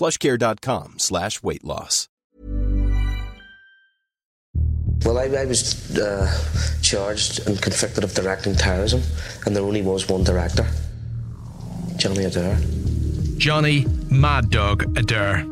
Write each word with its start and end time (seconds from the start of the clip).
plushcare.com 0.00 0.98
slash 0.98 1.42
weight 1.42 1.62
loss. 1.62 2.08
Well, 5.04 5.18
I, 5.18 5.24
I 5.24 5.44
was 5.46 5.98
uh, 5.98 6.26
charged 6.82 7.46
and 7.46 7.60
convicted 7.60 8.04
of 8.04 8.14
directing 8.14 8.54
terrorism, 8.54 9.02
and 9.44 9.56
there 9.56 9.62
only 9.62 9.82
was 9.82 10.08
one 10.08 10.24
director, 10.24 10.66
Johnny 11.96 12.24
Adair. 12.24 12.58
Johnny 13.38 13.86
Mad 14.10 14.50
Dog 14.50 14.96
Adair. 14.98 15.46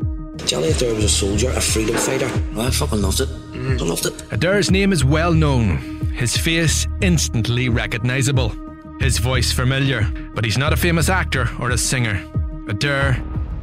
Johnny 0.45 0.69
Adair 0.69 0.93
was 0.93 1.03
a 1.03 1.09
soldier, 1.09 1.49
a 1.49 1.61
freedom 1.61 1.95
fighter. 1.95 2.29
I 2.57 2.69
fucking 2.69 3.01
loved 3.01 3.21
it. 3.21 3.29
I 3.29 3.83
loved 3.83 4.05
it. 4.05 4.23
Adair's 4.31 4.71
name 4.71 4.93
is 4.93 5.03
well 5.03 5.33
known, 5.33 5.77
his 6.13 6.37
face 6.37 6.87
instantly 7.01 7.69
recognisable, 7.69 8.51
his 8.99 9.17
voice 9.17 9.51
familiar, 9.51 10.03
but 10.33 10.45
he's 10.45 10.57
not 10.57 10.73
a 10.73 10.77
famous 10.77 11.09
actor 11.09 11.49
or 11.59 11.71
a 11.71 11.77
singer. 11.77 12.23
Adair 12.67 13.13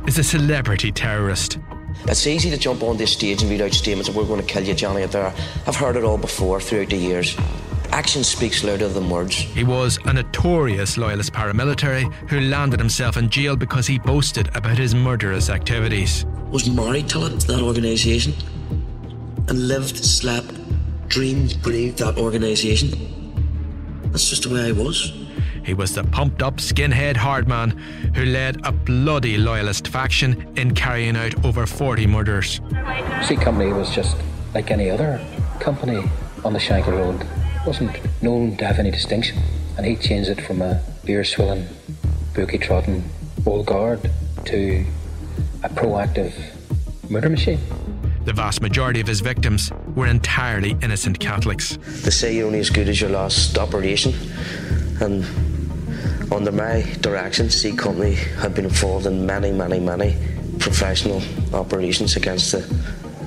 is 0.06 0.18
a 0.18 0.24
celebrity 0.24 0.92
terrorist. 0.92 1.58
It's 2.06 2.26
easy 2.26 2.50
to 2.50 2.56
jump 2.56 2.82
on 2.82 2.96
this 2.96 3.12
stage 3.12 3.42
and 3.42 3.50
read 3.50 3.60
out 3.60 3.72
statements 3.72 4.08
that 4.08 4.16
we're 4.16 4.26
going 4.26 4.40
to 4.40 4.46
kill 4.46 4.62
you, 4.62 4.74
Johnny 4.74 5.02
Adair. 5.02 5.34
I've 5.66 5.76
heard 5.76 5.96
it 5.96 6.04
all 6.04 6.18
before 6.18 6.60
throughout 6.60 6.90
the 6.90 6.96
years. 6.96 7.36
Action 7.90 8.22
speaks 8.22 8.62
louder 8.62 8.88
than 8.88 9.08
words. 9.08 9.34
He 9.34 9.64
was 9.64 9.98
a 10.04 10.12
notorious 10.12 10.96
loyalist 10.96 11.32
paramilitary 11.32 12.12
who 12.28 12.40
landed 12.40 12.78
himself 12.78 13.16
in 13.16 13.30
jail 13.30 13.56
because 13.56 13.86
he 13.86 13.98
boasted 13.98 14.54
about 14.54 14.78
his 14.78 14.94
murderous 14.94 15.48
activities. 15.50 16.26
Was 16.50 16.68
married 16.68 17.08
to 17.10 17.26
it, 17.26 17.40
that 17.46 17.62
organisation, 17.62 18.34
and 19.48 19.68
lived, 19.68 19.96
slept, 19.96 20.54
dreamed, 21.08 21.60
breathed 21.62 21.98
that 21.98 22.18
organisation. 22.18 22.90
That's 24.12 24.28
just 24.28 24.44
the 24.44 24.54
way 24.54 24.68
I 24.68 24.72
was. 24.72 25.12
He 25.66 25.74
was 25.74 25.96
the 25.96 26.04
pumped 26.04 26.44
up 26.44 26.58
skinhead 26.58 27.16
hardman 27.16 27.70
who 28.14 28.24
led 28.24 28.64
a 28.64 28.70
bloody 28.70 29.36
loyalist 29.36 29.88
faction 29.88 30.46
in 30.56 30.76
carrying 30.76 31.16
out 31.16 31.44
over 31.44 31.66
40 31.66 32.06
murders. 32.06 32.60
C 33.24 33.34
Company 33.34 33.72
was 33.72 33.92
just 33.92 34.16
like 34.54 34.70
any 34.70 34.88
other 34.88 35.20
company 35.58 36.08
on 36.44 36.52
the 36.52 36.60
Shankill 36.60 36.92
Road. 36.92 37.26
wasn't 37.66 37.98
known 38.22 38.56
to 38.58 38.64
have 38.64 38.78
any 38.78 38.92
distinction, 38.92 39.38
and 39.76 39.84
he 39.84 39.96
changed 39.96 40.30
it 40.30 40.40
from 40.40 40.62
a 40.62 40.80
beer 41.04 41.24
swilling, 41.24 41.66
bookie 42.32 42.58
trotting 42.58 43.02
old 43.44 43.66
guard 43.66 44.08
to 44.44 44.84
a 45.64 45.68
proactive 45.68 46.32
murder 47.10 47.28
machine. 47.28 47.58
The 48.24 48.32
vast 48.32 48.60
majority 48.60 49.00
of 49.00 49.08
his 49.08 49.20
victims 49.20 49.72
were 49.96 50.06
entirely 50.06 50.76
innocent 50.80 51.18
Catholics. 51.18 51.76
They 52.04 52.10
say 52.10 52.36
you're 52.36 52.46
only 52.46 52.60
as 52.60 52.70
good 52.70 52.88
as 52.88 53.00
your 53.00 53.10
last 53.10 53.58
operation, 53.58 54.14
and 55.00 55.24
under 56.32 56.52
my 56.52 56.82
direction, 57.00 57.50
C 57.50 57.72
Company 57.72 58.14
had 58.14 58.54
been 58.54 58.64
involved 58.64 59.06
in 59.06 59.26
many, 59.26 59.52
many, 59.52 59.78
many 59.78 60.16
professional 60.58 61.22
operations 61.54 62.16
against 62.16 62.52
the 62.52 62.60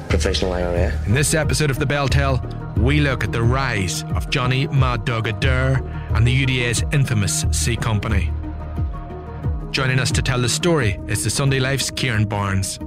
professional 0.09 0.53
IRA. 0.53 0.91
In 1.05 1.13
this 1.13 1.33
episode 1.33 1.69
of 1.69 1.79
The 1.79 1.85
BelTel, 1.85 2.77
we 2.77 2.99
look 2.99 3.23
at 3.23 3.31
the 3.31 3.43
rise 3.43 4.03
of 4.15 4.29
Johnny 4.29 4.67
Mad 4.67 5.05
Dog 5.05 5.27
and 5.27 6.27
the 6.27 6.45
UDA's 6.45 6.83
infamous 6.91 7.45
C 7.51 7.75
Company. 7.75 8.31
Joining 9.71 9.99
us 9.99 10.11
to 10.11 10.21
tell 10.21 10.41
the 10.41 10.49
story 10.49 10.99
is 11.07 11.23
the 11.23 11.29
Sunday 11.29 11.59
Life's 11.59 11.91
Ciaran 11.91 12.25
Barnes. 12.25 12.79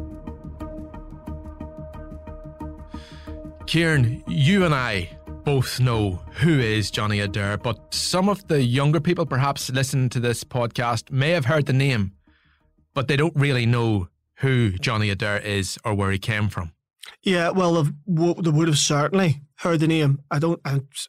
Ciaran, 3.66 4.22
you 4.26 4.64
and 4.64 4.74
I 4.74 5.08
both 5.44 5.80
know 5.80 6.22
who 6.34 6.58
is 6.60 6.90
Johnny 6.90 7.20
Adair, 7.20 7.58
but 7.58 7.94
some 7.94 8.28
of 8.28 8.46
the 8.48 8.62
younger 8.62 9.00
people 9.00 9.26
perhaps 9.26 9.70
listening 9.70 10.08
to 10.10 10.20
this 10.20 10.44
podcast 10.44 11.10
may 11.10 11.30
have 11.30 11.46
heard 11.46 11.66
the 11.66 11.72
name, 11.72 12.12
but 12.94 13.08
they 13.08 13.16
don't 13.16 13.34
really 13.34 13.66
know 13.66 14.08
who 14.36 14.70
Johnny 14.72 15.10
Adair 15.10 15.38
is 15.38 15.78
or 15.84 15.94
where 15.94 16.10
he 16.10 16.18
came 16.18 16.48
from. 16.48 16.72
Yeah, 17.22 17.50
well, 17.50 17.82
they 17.82 18.50
would 18.50 18.68
have 18.68 18.78
certainly 18.78 19.40
heard 19.56 19.80
the 19.80 19.88
name. 19.88 20.20
I 20.30 20.38
don't, 20.38 20.60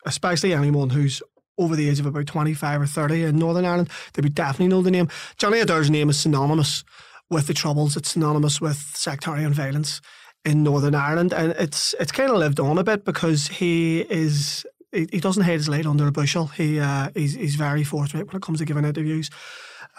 especially 0.05 0.53
anyone 0.53 0.89
who's 0.89 1.21
over 1.57 1.75
the 1.75 1.89
age 1.89 1.99
of 1.99 2.05
about 2.05 2.25
25 2.25 2.81
or 2.81 2.85
30 2.87 3.23
in 3.23 3.37
Northern 3.37 3.65
Ireland, 3.65 3.89
they 4.13 4.21
would 4.21 4.35
definitely 4.35 4.69
know 4.69 4.81
the 4.81 4.91
name. 4.91 5.09
Johnny 5.37 5.59
Adair's 5.59 5.89
name 5.89 6.09
is 6.09 6.19
synonymous 6.19 6.83
with 7.29 7.47
the 7.47 7.53
Troubles, 7.53 7.95
it's 7.95 8.11
synonymous 8.11 8.59
with 8.59 8.77
sectarian 8.77 9.53
violence 9.53 10.01
in 10.45 10.63
Northern 10.63 10.95
Ireland, 10.95 11.33
and 11.33 11.53
it's 11.57 11.95
it's 11.99 12.11
kind 12.11 12.29
of 12.29 12.37
lived 12.37 12.59
on 12.59 12.77
a 12.77 12.83
bit 12.83 13.05
because 13.05 13.47
he 13.47 14.01
is 14.01 14.65
he, 14.91 15.07
he 15.11 15.19
doesn't 15.19 15.43
hide 15.43 15.53
his 15.53 15.69
light 15.69 15.85
under 15.85 16.07
a 16.07 16.11
bushel. 16.11 16.47
He 16.47 16.79
uh, 16.79 17.09
he's 17.13 17.33
he's 17.33 17.55
very 17.55 17.83
forthright 17.83 18.27
when 18.27 18.35
it 18.35 18.41
comes 18.41 18.59
to 18.59 18.65
giving 18.65 18.85
interviews, 18.85 19.29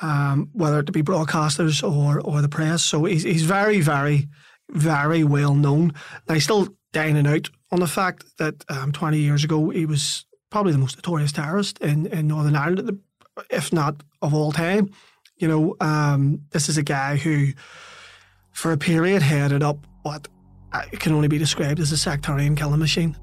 um, 0.03 0.51
whether 0.53 0.81
it 0.81 0.93
be 0.93 1.03
broadcasters 1.03 1.83
or 1.83 2.21
or 2.21 2.43
the 2.43 2.49
press. 2.49 2.83
So 2.83 3.05
he's 3.05 3.23
he's 3.23 3.45
very 3.45 3.81
very 3.81 4.29
very 4.71 5.25
well 5.25 5.55
known. 5.55 5.93
Now 6.29 6.35
he's 6.35 6.45
still 6.45 6.69
dining 6.93 7.27
out 7.27 7.51
on 7.73 7.81
the 7.81 7.87
fact 7.87 8.25
that 8.39 8.65
um, 8.69 8.93
20 8.93 9.19
years 9.19 9.45
ago 9.45 9.71
he 9.71 9.85
was 9.85 10.25
probably 10.51 10.73
the 10.73 10.79
most 10.79 10.97
notorious 10.97 11.33
terrorist 11.33 11.79
in, 11.81 12.07
in 12.07 12.29
Northern 12.29 12.55
Ireland, 12.55 13.01
if 13.51 13.73
not 13.73 14.03
of 14.23 14.33
all 14.33 14.53
time. 14.53 14.91
You 15.37 15.49
know, 15.49 15.77
um, 15.81 16.43
this 16.53 16.69
is 16.69 16.79
a 16.79 16.83
guy 16.85 17.17
who, 17.17 17.49
for 18.53 18.71
a 18.71 18.79
period, 18.79 19.21
headed 19.21 19.65
up 19.65 19.85
what 20.05 20.29
can 20.99 21.13
only 21.13 21.29
be 21.29 21.39
described 21.39 21.81
as 21.81 21.93
a 21.93 21.97
sectarian 21.97 22.57
killing 22.57 22.81
machine. 22.81 23.17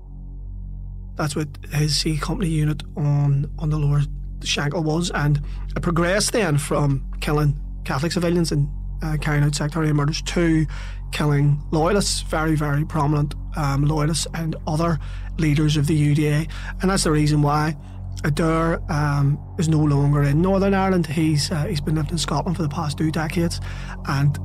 That's 1.16 1.36
what 1.36 1.48
his 1.72 1.98
C 1.98 2.18
Company 2.18 2.50
unit 2.50 2.84
on, 2.96 3.52
on 3.60 3.70
the 3.70 3.78
lower 3.78 4.02
Shankill 4.40 4.84
was, 4.84 5.12
and 5.12 5.42
it 5.76 5.82
progressed 5.82 6.34
then 6.34 6.58
from 6.58 7.06
killing 7.20 7.60
Catholic 7.84 8.12
civilians 8.12 8.52
and 8.52 8.70
uh, 9.04 9.18
carrying 9.20 9.44
out 9.44 9.56
sectarian 9.56 9.96
murders 9.96 10.22
to 10.22 10.66
killing 11.12 11.62
loyalists, 11.72 12.22
very, 12.22 12.56
very 12.56 12.86
prominent 12.86 13.36
um, 13.56 13.86
loyalists, 13.86 14.28
and 14.34 14.56
other 14.68 15.00
leaders 15.38 15.78
of 15.78 15.88
the 15.88 16.16
UDA. 16.16 16.50
And 16.82 16.90
that's 16.90 17.04
the 17.04 17.12
reason 17.12 17.42
why 17.42 17.76
Adair 18.24 18.82
um, 18.92 19.40
is 19.58 19.68
no 19.68 19.80
longer 19.80 20.24
in 20.24 20.42
Northern 20.42 20.74
Ireland. 20.74 21.08
He's 21.08 21.52
uh, 21.52 21.66
he's 21.66 21.82
been 21.82 21.96
living 21.96 22.12
in 22.12 22.18
Scotland 22.18 22.56
for 22.58 22.64
the 22.64 22.70
past 22.70 22.98
two 22.98 23.12
decades, 23.12 23.60
and 24.08 24.38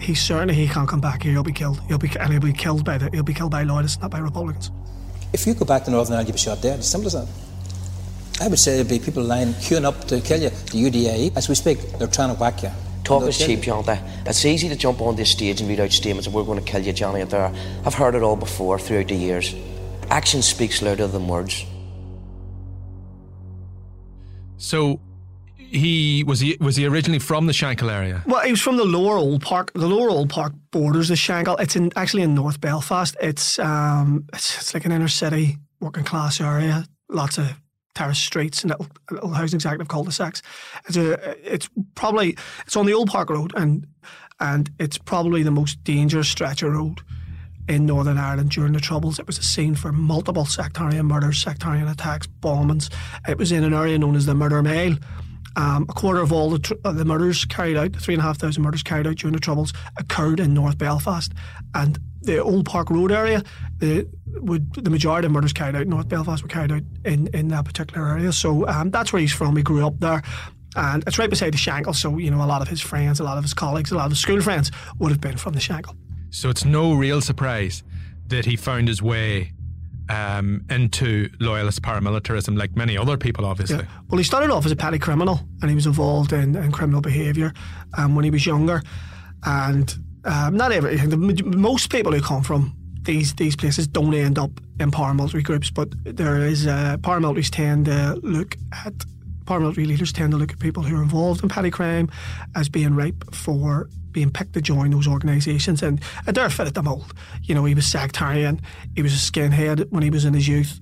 he 0.00 0.14
certainly 0.14 0.54
he 0.54 0.66
can't 0.66 0.88
come 0.88 1.00
back 1.00 1.22
here. 1.22 1.32
He'll 1.32 1.42
be 1.42 1.52
killed. 1.52 1.80
He'll 1.88 1.98
be 1.98 2.10
and 2.18 2.32
he'll 2.32 2.40
be 2.40 2.52
killed 2.52 2.84
by 2.84 2.98
the 2.98 3.10
he'll 3.12 3.22
be 3.22 3.34
killed 3.34 3.50
by 3.50 3.62
loyalists, 3.62 4.00
not 4.00 4.10
by 4.10 4.18
Republicans. 4.18 4.70
If 5.32 5.46
you 5.46 5.54
go 5.54 5.64
back 5.64 5.84
to 5.84 5.90
Northern 5.90 6.14
Ireland, 6.14 6.28
you'll 6.28 6.34
be 6.34 6.38
shot 6.38 6.60
dead. 6.60 6.80
As 6.80 6.90
simple 6.90 7.06
as 7.06 7.12
that. 7.12 7.28
I 8.42 8.48
would 8.48 8.58
say 8.58 8.76
there'd 8.76 8.88
be 8.88 8.98
people 8.98 9.22
lying 9.22 9.48
queuing 9.54 9.84
up 9.84 10.04
to 10.06 10.20
kill 10.20 10.40
you. 10.40 10.48
The 10.48 10.82
UDA, 10.90 11.36
as 11.36 11.48
we 11.48 11.54
speak, 11.54 11.78
they're 11.98 12.08
trying 12.08 12.34
to 12.34 12.40
whack 12.40 12.62
you. 12.62 12.70
Talk 13.04 13.24
is 13.24 13.36
cheap, 13.36 13.60
Johnny. 13.60 13.98
It's 14.24 14.44
easy 14.44 14.68
to 14.68 14.76
jump 14.76 15.00
on 15.00 15.16
this 15.16 15.30
stage 15.30 15.60
and 15.60 15.68
read 15.68 15.80
out 15.80 15.90
statements 15.90 16.26
that 16.26 16.34
we're 16.34 16.44
going 16.44 16.58
to 16.58 16.64
kill 16.64 16.80
you, 16.80 16.92
Johnny 16.92 17.20
Adair, 17.20 17.52
I've 17.84 17.94
heard 17.94 18.14
it 18.14 18.22
all 18.22 18.36
before 18.36 18.78
throughout 18.78 19.08
the 19.08 19.14
years. 19.14 19.54
Action 20.10 20.42
speaks 20.42 20.80
louder 20.80 21.06
than 21.06 21.28
words. 21.28 21.64
So 24.56 25.00
he 25.70 26.24
was 26.24 26.40
he 26.40 26.56
was 26.60 26.76
he 26.76 26.86
originally 26.86 27.18
from 27.18 27.46
the 27.46 27.52
Shankill 27.52 27.90
area? 27.90 28.22
Well, 28.26 28.40
he 28.40 28.50
was 28.50 28.60
from 28.60 28.76
the 28.76 28.84
Lower 28.84 29.16
Old 29.16 29.42
Park. 29.42 29.72
The 29.72 29.86
Lower 29.86 30.10
Old 30.10 30.28
Park 30.28 30.52
borders 30.70 31.08
the 31.08 31.14
Shankill. 31.14 31.60
It's 31.60 31.76
in 31.76 31.92
actually 31.96 32.22
in 32.22 32.34
North 32.34 32.60
Belfast. 32.60 33.16
It's 33.20 33.58
um 33.58 34.24
it's, 34.32 34.56
it's 34.58 34.74
like 34.74 34.84
an 34.84 34.92
inner 34.92 35.08
city 35.08 35.58
working 35.80 36.04
class 36.04 36.40
area. 36.40 36.84
Lots 37.08 37.38
of 37.38 37.52
terrace 37.94 38.18
streets 38.18 38.62
and 38.62 38.70
little, 38.70 38.86
little 39.10 39.30
housing 39.30 39.56
executive 39.56 39.88
cul-de-sacs. 39.88 40.42
It's 40.86 40.96
a 40.96 41.54
it's 41.54 41.68
probably 41.94 42.36
it's 42.66 42.76
on 42.76 42.86
the 42.86 42.94
Old 42.94 43.08
Park 43.08 43.30
Road 43.30 43.52
and 43.56 43.86
and 44.40 44.70
it's 44.78 44.98
probably 44.98 45.42
the 45.42 45.50
most 45.50 45.82
dangerous 45.84 46.28
stretch 46.28 46.62
of 46.62 46.72
road 46.72 47.00
in 47.68 47.86
Northern 47.86 48.18
Ireland 48.18 48.50
during 48.50 48.72
the 48.72 48.80
Troubles. 48.80 49.18
It 49.18 49.26
was 49.26 49.38
a 49.38 49.44
scene 49.44 49.76
for 49.76 49.92
multiple 49.92 50.44
sectarian 50.44 51.06
murders, 51.06 51.40
sectarian 51.40 51.86
attacks, 51.86 52.26
bombings. 52.26 52.90
It 53.28 53.38
was 53.38 53.52
in 53.52 53.62
an 53.62 53.72
area 53.72 53.98
known 53.98 54.16
as 54.16 54.26
the 54.26 54.34
Murder 54.34 54.62
Mile. 54.62 54.96
Um, 55.56 55.86
a 55.88 55.92
quarter 55.92 56.20
of 56.20 56.32
all 56.32 56.50
the, 56.50 56.58
tr- 56.58 56.74
uh, 56.84 56.92
the 56.92 57.04
murders 57.04 57.44
carried 57.44 57.76
out, 57.76 57.94
half 57.94 58.38
thousand 58.38 58.62
murders 58.62 58.82
carried 58.82 59.06
out 59.06 59.16
during 59.16 59.34
the 59.34 59.40
Troubles, 59.40 59.72
occurred 59.98 60.40
in 60.40 60.54
North 60.54 60.78
Belfast. 60.78 61.32
And 61.74 61.98
the 62.22 62.42
Old 62.42 62.66
Park 62.66 62.90
Road 62.90 63.12
area, 63.12 63.42
the 63.78 64.08
would 64.26 64.72
the 64.74 64.90
majority 64.90 65.26
of 65.26 65.32
murders 65.32 65.52
carried 65.52 65.74
out 65.74 65.82
in 65.82 65.88
North 65.88 66.08
Belfast 66.08 66.42
were 66.42 66.48
carried 66.48 66.70
out 66.70 66.82
in, 67.04 67.28
in 67.28 67.48
that 67.48 67.64
particular 67.64 68.06
area. 68.08 68.32
So 68.32 68.66
um, 68.68 68.90
that's 68.90 69.12
where 69.12 69.20
he's 69.20 69.32
from. 69.32 69.56
He 69.56 69.62
grew 69.62 69.86
up 69.86 69.98
there. 69.98 70.22
And 70.76 71.02
it's 71.06 71.18
right 71.18 71.28
beside 71.28 71.52
the 71.52 71.58
Shankill, 71.58 71.96
so 71.96 72.18
you 72.18 72.30
know 72.30 72.44
a 72.44 72.46
lot 72.46 72.62
of 72.62 72.68
his 72.68 72.80
friends, 72.80 73.18
a 73.18 73.24
lot 73.24 73.38
of 73.38 73.44
his 73.44 73.54
colleagues, 73.54 73.90
a 73.90 73.96
lot 73.96 74.04
of 74.06 74.12
his 74.12 74.20
school 74.20 74.40
friends 74.40 74.70
would 74.98 75.10
have 75.10 75.20
been 75.20 75.36
from 75.36 75.54
the 75.54 75.60
Shankill. 75.60 75.96
So 76.30 76.48
it's 76.48 76.64
no 76.64 76.94
real 76.94 77.20
surprise 77.20 77.82
that 78.28 78.44
he 78.44 78.54
found 78.54 78.86
his 78.86 79.02
way 79.02 79.52
um, 80.10 80.64
into 80.68 81.30
loyalist 81.38 81.82
paramilitarism, 81.82 82.58
like 82.58 82.76
many 82.76 82.98
other 82.98 83.16
people, 83.16 83.46
obviously. 83.46 83.78
Yeah. 83.78 84.02
Well, 84.08 84.18
he 84.18 84.24
started 84.24 84.50
off 84.50 84.66
as 84.66 84.72
a 84.72 84.76
petty 84.76 84.98
criminal, 84.98 85.40
and 85.62 85.70
he 85.70 85.74
was 85.74 85.86
involved 85.86 86.32
in, 86.32 86.56
in 86.56 86.72
criminal 86.72 87.00
behaviour 87.00 87.52
um, 87.96 88.16
when 88.16 88.24
he 88.24 88.30
was 88.30 88.44
younger. 88.44 88.82
And 89.44 89.94
um, 90.24 90.56
not 90.56 90.72
everything. 90.72 91.60
Most 91.60 91.90
people 91.90 92.12
who 92.12 92.20
come 92.20 92.42
from 92.42 92.76
these 93.02 93.34
these 93.34 93.56
places 93.56 93.86
don't 93.86 94.12
end 94.12 94.38
up 94.38 94.50
in 94.78 94.90
paramilitary 94.90 95.44
groups, 95.44 95.70
but 95.70 95.88
there 96.04 96.38
is 96.38 96.66
uh, 96.66 96.96
paramilitaries 97.00 97.50
tend 97.50 97.86
to 97.86 98.18
look 98.22 98.56
at 98.84 98.92
paramilitary 99.44 99.86
leaders 99.86 100.12
tend 100.12 100.32
to 100.32 100.36
look 100.36 100.52
at 100.52 100.58
people 100.58 100.82
who 100.82 100.96
are 100.96 101.02
involved 101.02 101.42
in 101.42 101.48
petty 101.48 101.70
crime 101.70 102.10
as 102.54 102.68
being 102.68 102.94
ripe 102.94 103.24
for 103.34 103.88
being 104.12 104.30
picked 104.30 104.52
to 104.54 104.60
join 104.60 104.90
those 104.90 105.08
organisations. 105.08 105.82
And 105.82 106.00
Adair 106.26 106.50
fitted 106.50 106.74
the 106.74 106.82
mould. 106.82 107.12
You 107.42 107.54
know, 107.54 107.64
he 107.64 107.74
was 107.74 107.86
sectarian, 107.86 108.60
he 108.94 109.02
was 109.02 109.12
a 109.12 109.16
skinhead 109.32 109.90
when 109.90 110.02
he 110.02 110.10
was 110.10 110.24
in 110.24 110.34
his 110.34 110.48
youth, 110.48 110.78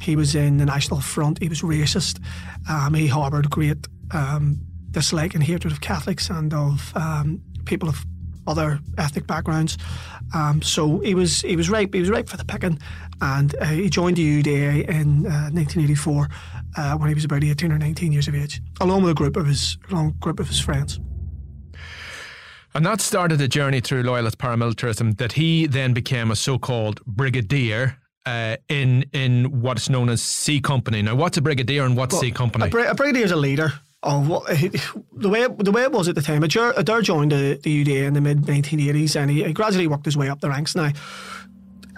he 0.00 0.16
was 0.16 0.34
in 0.34 0.56
the 0.56 0.66
National 0.66 1.00
Front, 1.00 1.42
he 1.42 1.48
was 1.48 1.62
racist, 1.62 2.20
um, 2.68 2.94
he 2.94 3.06
harboured 3.06 3.50
great 3.50 3.86
um, 4.12 4.58
dislike 4.90 5.34
and 5.34 5.42
hatred 5.42 5.72
of 5.72 5.80
Catholics 5.80 6.30
and 6.30 6.52
of 6.52 6.92
um, 6.96 7.40
people 7.64 7.88
of 7.88 8.04
other 8.46 8.80
ethnic 8.98 9.26
backgrounds. 9.26 9.78
Um, 10.34 10.62
so 10.62 10.98
he 11.00 11.14
was 11.14 11.42
he 11.42 11.56
was 11.56 11.70
ripe 11.70 11.94
he 11.94 12.00
was 12.00 12.10
ripe 12.10 12.28
for 12.28 12.36
the 12.36 12.44
picking, 12.44 12.78
and 13.20 13.54
uh, 13.60 13.66
he 13.66 13.90
joined 13.90 14.16
the 14.16 14.42
UDA 14.42 14.88
in 14.88 15.26
uh, 15.26 15.50
1984 15.50 16.28
uh, 16.76 16.96
when 16.96 17.08
he 17.08 17.14
was 17.14 17.24
about 17.24 17.44
18 17.44 17.72
or 17.72 17.78
19 17.78 18.12
years 18.12 18.28
of 18.28 18.34
age, 18.34 18.60
along 18.80 19.02
with 19.02 19.12
a 19.12 19.14
group 19.14 19.36
of 19.36 19.46
his 19.46 19.78
along 19.90 20.14
group 20.20 20.40
of 20.40 20.48
his 20.48 20.60
friends. 20.60 21.00
And 22.74 22.86
that 22.86 23.00
started 23.00 23.40
a 23.40 23.48
journey 23.48 23.80
through 23.80 24.02
loyalist 24.02 24.38
paramilitarism 24.38 25.16
that 25.18 25.32
he 25.32 25.66
then 25.66 25.92
became 25.92 26.30
a 26.30 26.36
so-called 26.36 27.04
brigadier 27.04 27.96
uh, 28.26 28.56
in 28.68 29.04
in 29.12 29.60
what's 29.60 29.88
known 29.88 30.08
as 30.08 30.22
C 30.22 30.60
Company. 30.60 31.02
Now, 31.02 31.14
what's 31.14 31.36
a 31.36 31.42
brigadier 31.42 31.84
and 31.84 31.96
what's 31.96 32.12
well, 32.12 32.22
C 32.22 32.30
Company? 32.30 32.66
A, 32.66 32.70
bri- 32.70 32.86
a 32.86 32.94
brigadier 32.94 33.24
is 33.24 33.32
a 33.32 33.36
leader 33.36 33.72
of 34.02 34.28
what 34.28 34.46
the 35.12 35.28
way 35.28 35.46
the 35.48 35.72
way 35.72 35.82
it 35.82 35.92
was 35.92 36.08
at 36.08 36.14
the 36.14 36.22
time. 36.22 36.42
Adair 36.42 37.02
joined 37.02 37.32
the, 37.32 37.58
the 37.62 37.84
UDA 37.84 38.06
in 38.06 38.14
the 38.14 38.20
mid 38.20 38.42
1980s, 38.42 39.16
and 39.16 39.30
he, 39.30 39.42
he 39.44 39.52
gradually 39.52 39.86
worked 39.86 40.04
his 40.04 40.16
way 40.16 40.28
up 40.28 40.40
the 40.40 40.48
ranks. 40.48 40.76
Now, 40.76 40.92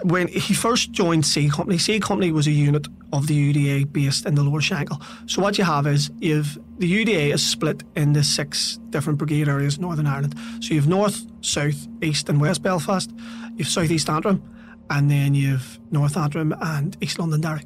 when 0.03 0.27
he 0.27 0.53
first 0.53 0.91
joined 0.91 1.25
C 1.25 1.49
Company, 1.49 1.77
C 1.77 1.99
Company 1.99 2.31
was 2.31 2.47
a 2.47 2.51
unit 2.51 2.87
of 3.13 3.27
the 3.27 3.53
UDA 3.53 3.91
based 3.91 4.25
in 4.25 4.35
the 4.35 4.43
Lower 4.43 4.59
Shankill. 4.59 5.01
So 5.29 5.41
what 5.41 5.57
you 5.57 5.63
have 5.63 5.87
is 5.87 6.11
you've 6.19 6.57
the 6.77 6.91
UDA 6.91 7.33
is 7.33 7.45
split 7.45 7.83
into 7.95 8.23
six 8.23 8.79
different 8.89 9.17
brigade 9.17 9.47
areas 9.47 9.75
in 9.77 9.81
Northern 9.81 10.07
Ireland. 10.07 10.35
So 10.59 10.73
you've 10.73 10.87
North, 10.87 11.25
South, 11.41 11.87
East, 12.01 12.27
and 12.27 12.41
West 12.41 12.61
Belfast. 12.63 13.11
You've 13.55 13.67
South 13.67 13.91
East 13.91 14.09
Antrim, 14.09 14.43
and 14.89 15.09
then 15.09 15.35
you've 15.35 15.79
North 15.91 16.17
Antrim 16.17 16.53
and 16.59 16.97
East 17.01 17.19
Londonderry. 17.19 17.63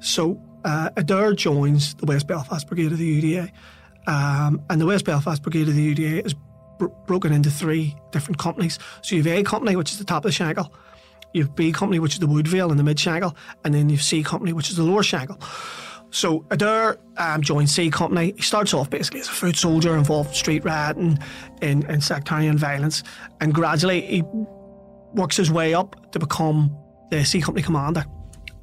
So 0.00 0.42
uh, 0.64 0.90
Adair 0.96 1.32
joins 1.32 1.94
the 1.94 2.06
West 2.06 2.26
Belfast 2.26 2.66
Brigade 2.66 2.92
of 2.92 2.98
the 2.98 3.22
UDA, 3.22 3.50
um, 4.06 4.60
and 4.68 4.80
the 4.80 4.86
West 4.86 5.04
Belfast 5.04 5.42
Brigade 5.42 5.68
of 5.68 5.74
the 5.74 5.94
UDA 5.94 6.26
is 6.26 6.34
br- 6.78 6.88
broken 7.06 7.32
into 7.32 7.50
three 7.50 7.96
different 8.12 8.38
companies. 8.38 8.78
So 9.02 9.16
you 9.16 9.22
have 9.22 9.32
A 9.32 9.42
Company, 9.42 9.76
which 9.76 9.92
is 9.92 9.98
the 9.98 10.04
top 10.04 10.24
of 10.24 10.30
the 10.30 10.36
Shankill. 10.36 10.70
You 11.32 11.42
have 11.42 11.54
B 11.54 11.72
Company, 11.72 11.98
which 11.98 12.14
is 12.14 12.20
the 12.20 12.26
Woodvale 12.26 12.70
and 12.70 12.78
the 12.78 12.84
Mid 12.84 12.96
Shankill, 12.96 13.34
and 13.64 13.74
then 13.74 13.88
you 13.88 13.96
have 13.96 14.04
C 14.04 14.22
Company, 14.22 14.52
which 14.52 14.70
is 14.70 14.76
the 14.76 14.82
Lower 14.82 15.02
Shankill. 15.02 15.42
So 16.10 16.46
Adair 16.50 16.98
um, 17.18 17.42
joins 17.42 17.74
C 17.74 17.90
Company. 17.90 18.32
He 18.36 18.42
starts 18.42 18.72
off 18.72 18.88
basically 18.88 19.20
as 19.20 19.28
a 19.28 19.32
foot 19.32 19.56
soldier 19.56 19.96
involved 19.96 20.30
in 20.30 20.34
street 20.34 20.64
rioting 20.64 21.18
and, 21.60 21.84
and 21.84 22.02
sectarian 22.02 22.56
violence, 22.56 23.02
and 23.40 23.52
gradually 23.52 24.00
he 24.00 24.22
works 25.14 25.36
his 25.36 25.50
way 25.50 25.74
up 25.74 26.12
to 26.12 26.18
become 26.18 26.74
the 27.10 27.24
C 27.24 27.40
Company 27.40 27.62
commander. 27.62 28.04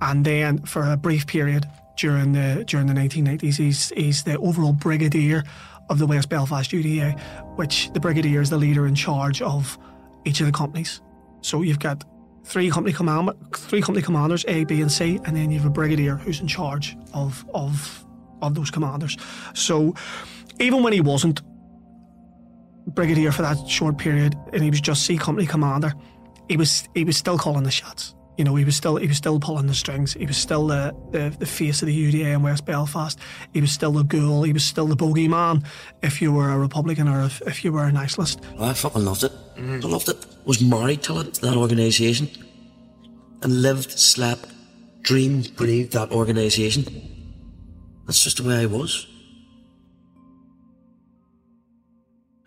And 0.02 0.26
then 0.26 0.60
for 0.66 0.92
a 0.92 0.98
brief 0.98 1.28
period 1.28 1.66
during 1.98 2.34
the 2.34 2.64
during 2.66 2.88
the 2.88 2.94
1990s, 2.94 3.58
he's, 3.58 3.90
he's 3.90 4.24
the 4.24 4.38
overall 4.40 4.74
brigadier 4.74 5.44
of 5.90 6.00
the 6.00 6.08
West 6.08 6.30
Belfast 6.30 6.72
UDA, 6.72 7.20
which 7.58 7.92
the 7.94 8.00
brigadier 8.00 8.42
is 8.42 8.50
the 8.50 8.58
leader 8.58 8.88
in 8.88 8.96
charge 8.96 9.42
of 9.42 9.78
each 10.26 10.40
of 10.40 10.48
the 10.48 10.52
companies. 10.52 11.02
So 11.42 11.62
you've 11.62 11.80
got 11.80 12.04
three 12.46 12.70
company 12.70 12.94
command, 12.94 13.32
three 13.54 13.82
company 13.82 14.04
commanders, 14.04 14.46
A, 14.48 14.64
B, 14.64 14.82
and 14.82 14.92
C, 14.92 15.20
and 15.26 15.36
then 15.36 15.52
you 15.52 15.58
have 15.58 15.68
a 15.68 15.72
brigadier 15.72 16.16
who's 16.16 16.40
in 16.40 16.48
charge 16.48 16.96
of 17.14 17.46
of 17.54 18.06
of 18.42 18.56
those 18.56 18.72
commanders. 18.72 19.18
So 19.54 19.96
even 20.60 20.84
when 20.84 20.94
he 20.94 21.02
wasn't 21.02 21.42
brigadier 22.88 23.32
for 23.32 23.42
that 23.42 23.58
short 23.68 23.98
period, 23.98 24.36
and 24.54 24.64
he 24.64 24.70
was 24.70 24.80
just 24.80 25.06
C 25.06 25.18
company 25.18 25.48
commander, 25.48 25.94
he 26.48 26.56
was 26.56 26.88
he 26.94 27.04
was 27.04 27.18
still 27.18 27.38
calling 27.38 27.64
the 27.64 27.72
shots. 27.72 28.14
You 28.38 28.44
know, 28.44 28.56
he 28.56 28.66
was 28.66 28.76
still 28.76 28.98
he 28.98 29.08
was 29.08 29.18
still 29.18 29.40
pulling 29.40 29.68
the 29.68 29.74
strings. 29.74 30.14
He 30.14 30.26
was 30.26 30.38
still 30.38 30.68
the, 30.68 30.96
the, 31.12 31.36
the 31.38 31.46
face 31.46 31.82
of 31.82 31.88
the 31.88 32.12
UDA 32.12 32.34
in 32.34 32.42
West 32.44 32.66
Belfast. 32.66 33.18
He 33.54 33.62
was 33.62 33.72
still 33.72 33.92
the 33.92 34.04
ghoul. 34.04 34.44
He 34.44 34.54
was 34.54 34.64
still 34.64 34.88
the 34.88 34.96
bogeyman. 34.96 35.66
If 36.04 36.22
you 36.22 36.34
were 36.34 36.50
a 36.50 36.58
Republican 36.58 37.08
or 37.08 37.24
if, 37.24 37.42
if 37.42 37.64
you 37.64 37.72
were 37.72 37.86
a 37.86 37.92
nationalist, 37.92 38.42
I 38.60 38.74
fucking 38.74 39.06
loved 39.06 39.24
it. 39.24 39.32
Mm. 39.56 39.84
I 39.84 39.88
loved 39.88 40.10
it. 40.10 40.26
Was 40.46 40.62
married 40.62 41.02
to 41.04 41.22
it, 41.22 41.36
that 41.36 41.56
organisation, 41.56 42.30
and 43.42 43.62
lived, 43.62 43.92
slept, 43.92 44.48
dreamed, 45.02 45.56
breathed 45.56 45.94
that 45.94 46.12
organisation. 46.12 46.86
That's 48.06 48.24
just 48.24 48.38
the 48.38 48.44
way 48.44 48.62
I 48.62 48.66
was. 48.66 49.08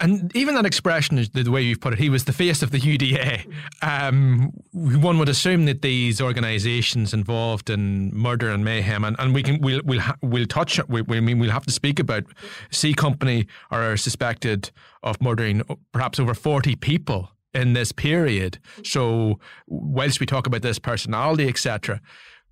And 0.00 0.34
even 0.36 0.54
that 0.54 0.64
expression, 0.64 1.24
the 1.32 1.50
way 1.50 1.60
you've 1.62 1.80
put 1.80 1.92
it, 1.92 1.98
he 1.98 2.08
was 2.08 2.24
the 2.24 2.32
face 2.32 2.62
of 2.62 2.70
the 2.70 2.78
UDA. 2.78 3.52
Um, 3.82 4.52
one 4.72 5.18
would 5.18 5.28
assume 5.28 5.64
that 5.66 5.82
these 5.82 6.20
organisations 6.20 7.12
involved 7.12 7.68
in 7.68 8.14
murder 8.14 8.50
and 8.50 8.64
mayhem, 8.64 9.04
and, 9.04 9.16
and 9.18 9.34
we 9.34 9.42
can 9.42 9.60
we'll 9.60 9.80
we'll 9.84 10.02
we'll 10.22 10.46
touch 10.46 10.80
we, 10.88 11.02
we 11.02 11.20
mean 11.20 11.38
we'll 11.38 11.50
have 11.50 11.66
to 11.66 11.72
speak 11.72 11.98
about 11.98 12.24
C 12.70 12.94
Company 12.94 13.46
are 13.70 13.96
suspected 13.96 14.70
of 15.02 15.20
murdering 15.20 15.62
perhaps 15.92 16.20
over 16.20 16.34
forty 16.34 16.76
people 16.76 17.30
in 17.52 17.72
this 17.72 17.92
period. 17.92 18.58
So 18.84 19.40
whilst 19.66 20.20
we 20.20 20.26
talk 20.26 20.46
about 20.46 20.62
this 20.62 20.78
personality, 20.78 21.48
etc. 21.48 22.00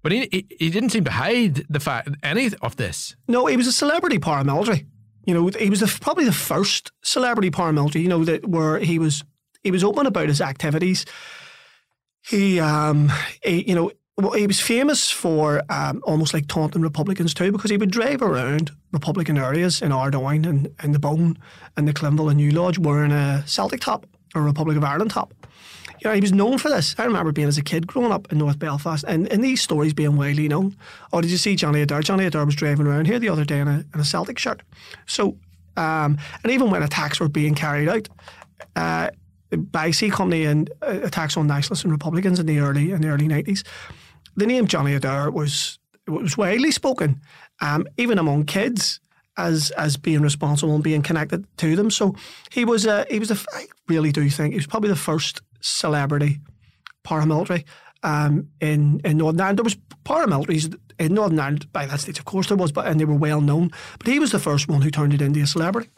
But 0.03 0.13
he, 0.13 0.29
he, 0.31 0.47
he 0.59 0.71
didn't 0.71 0.91
seem 0.91 1.05
to 1.05 1.11
hide 1.11 1.65
the 1.69 1.81
fact 1.81 2.09
any 2.23 2.51
of 2.63 2.77
this. 2.77 3.17
No, 3.29 3.47
he 3.47 3.57
was 3.57 3.67
a 3.67 3.73
celebrity 3.73 4.19
paramilitary. 4.19 4.87
You 5.27 5.35
know, 5.35 5.49
he 5.49 5.69
was 5.69 5.81
the, 5.81 5.99
probably 6.01 6.25
the 6.25 6.33
first 6.33 6.93
celebrity 7.03 7.51
paramilitary. 7.51 8.03
You 8.03 8.09
know 8.09 8.25
that 8.25 8.47
where 8.47 8.79
he 8.79 8.99
was 8.99 9.25
he 9.63 9.71
was 9.71 9.85
open 9.85 10.07
about 10.07 10.29
his 10.29 10.41
activities. 10.41 11.05
He, 12.23 12.59
um, 12.59 13.13
he, 13.43 13.69
you 13.69 13.75
know, 13.75 13.91
well, 14.17 14.33
he 14.33 14.47
was 14.47 14.61
famous 14.61 15.11
for 15.11 15.63
um, 15.69 16.03
almost 16.05 16.33
like 16.33 16.47
taunting 16.47 16.83
Republicans 16.83 17.35
too, 17.35 17.53
because 17.53 17.71
he 17.71 17.77
would 17.77 17.91
drive 17.91 18.23
around 18.23 18.71
Republican 18.93 19.37
areas 19.37 19.83
in 19.83 19.93
Ardoyne 19.93 20.45
and, 20.45 20.75
and 20.79 20.95
the 20.95 20.99
Bone 20.99 21.37
and 21.77 21.87
the 21.87 21.93
Cliftonville 21.93 22.31
and 22.31 22.39
New 22.39 22.51
Lodge 22.51 22.79
wearing 22.79 23.13
a 23.13 23.43
Celtic 23.47 23.81
top 23.81 24.07
or 24.35 24.43
Republic 24.43 24.77
of 24.77 24.85
Ireland 24.85 25.11
top 25.11 25.35
you 26.01 26.09
know, 26.09 26.15
he 26.15 26.21
was 26.21 26.33
known 26.33 26.59
for 26.59 26.69
this. 26.69 26.95
I 26.99 27.05
remember 27.05 27.33
being 27.33 27.49
as 27.49 27.59
a 27.59 27.63
kid 27.63 27.87
growing 27.87 28.13
up 28.13 28.31
in 28.33 28.39
North 28.39 28.59
Belfast 28.59 29.05
and, 29.07 29.31
and 29.33 29.43
these 29.43 29.63
stories 29.63 29.93
being 29.93 30.17
widely 30.17 30.49
known. 30.49 30.77
Oh, 31.13 31.21
did 31.21 31.31
you 31.31 31.37
see 31.37 31.57
Johnny 31.57 31.83
Adair? 31.83 32.03
Johnny 32.03 32.25
Adair 32.27 32.45
was 32.45 32.55
driving 32.55 32.87
around 32.87 33.07
here 33.07 33.19
the 33.19 33.29
other 33.29 33.45
day 33.45 33.61
in 33.61 33.69
a, 33.69 33.85
in 33.95 34.01
a 34.01 34.05
Celtic 34.05 34.39
shirt. 34.39 34.63
So, 35.07 35.37
um, 35.77 36.19
and 36.43 36.53
even 36.53 36.71
when 36.71 36.83
attacks 36.83 37.21
were 37.21 37.29
being 37.29 37.55
carried 37.55 37.89
out, 37.89 38.09
uh, 38.75 39.11
by 39.57 39.91
C 39.91 40.11
Company 40.11 40.45
and 40.45 40.71
uh, 40.83 41.01
attacks 41.03 41.37
on 41.37 41.47
nationalists 41.47 41.85
and 41.85 41.93
Republicans 41.93 42.39
in 42.39 42.47
the 42.47 42.59
early 42.59 42.91
in 42.91 43.01
the 43.01 43.09
early 43.09 43.29
nineties, 43.29 43.65
the 44.37 44.47
name 44.47 44.67
Johnny 44.67 44.95
Adair 44.95 45.31
was 45.31 45.79
was 46.09 46.37
widely 46.37 46.71
spoken, 46.71 47.21
um, 47.61 47.87
even 47.97 48.19
among 48.19 48.45
kids 48.45 49.01
as 49.37 49.71
as 49.73 49.97
being 49.97 50.23
responsible 50.23 50.75
and 50.75 50.83
being 50.83 51.03
connected 51.03 51.47
to 51.59 51.77
them. 51.77 51.91
So 51.91 52.15
he 52.51 52.65
was 52.65 52.87
a 52.87 53.07
he 53.11 53.19
was 53.19 53.31
a 53.31 53.37
I 53.53 53.67
really 53.89 54.13
do 54.13 54.29
think 54.31 54.53
he 54.53 54.59
was 54.59 54.67
probably 54.67 54.91
the 54.91 54.97
first 54.97 55.43
celebrity 55.61 56.41
paramilitary 57.05 57.65
um, 58.03 58.49
in 58.61 59.01
in 59.05 59.17
Northern 59.19 59.41
Ireland. 59.41 59.59
There 59.59 59.65
was 59.65 59.77
paramilitaries 60.05 60.75
in 60.99 61.15
Northern 61.15 61.39
Ireland 61.41 61.73
by 61.73 61.87
that 61.87 62.01
stage, 62.01 62.19
of 62.19 62.25
course 62.25 62.49
there 62.49 62.57
was, 62.57 62.73
but 62.73 62.87
and 62.87 62.99
they 63.01 63.05
were 63.05 63.15
well 63.15 63.41
known. 63.41 63.71
But 63.99 64.07
he 64.09 64.19
was 64.19 64.31
the 64.33 64.39
first 64.39 64.69
one 64.69 64.83
who 64.83 64.91
turned 64.91 65.15
it 65.15 65.21
into 65.23 65.41
a 65.43 65.47
celebrity. 65.47 65.91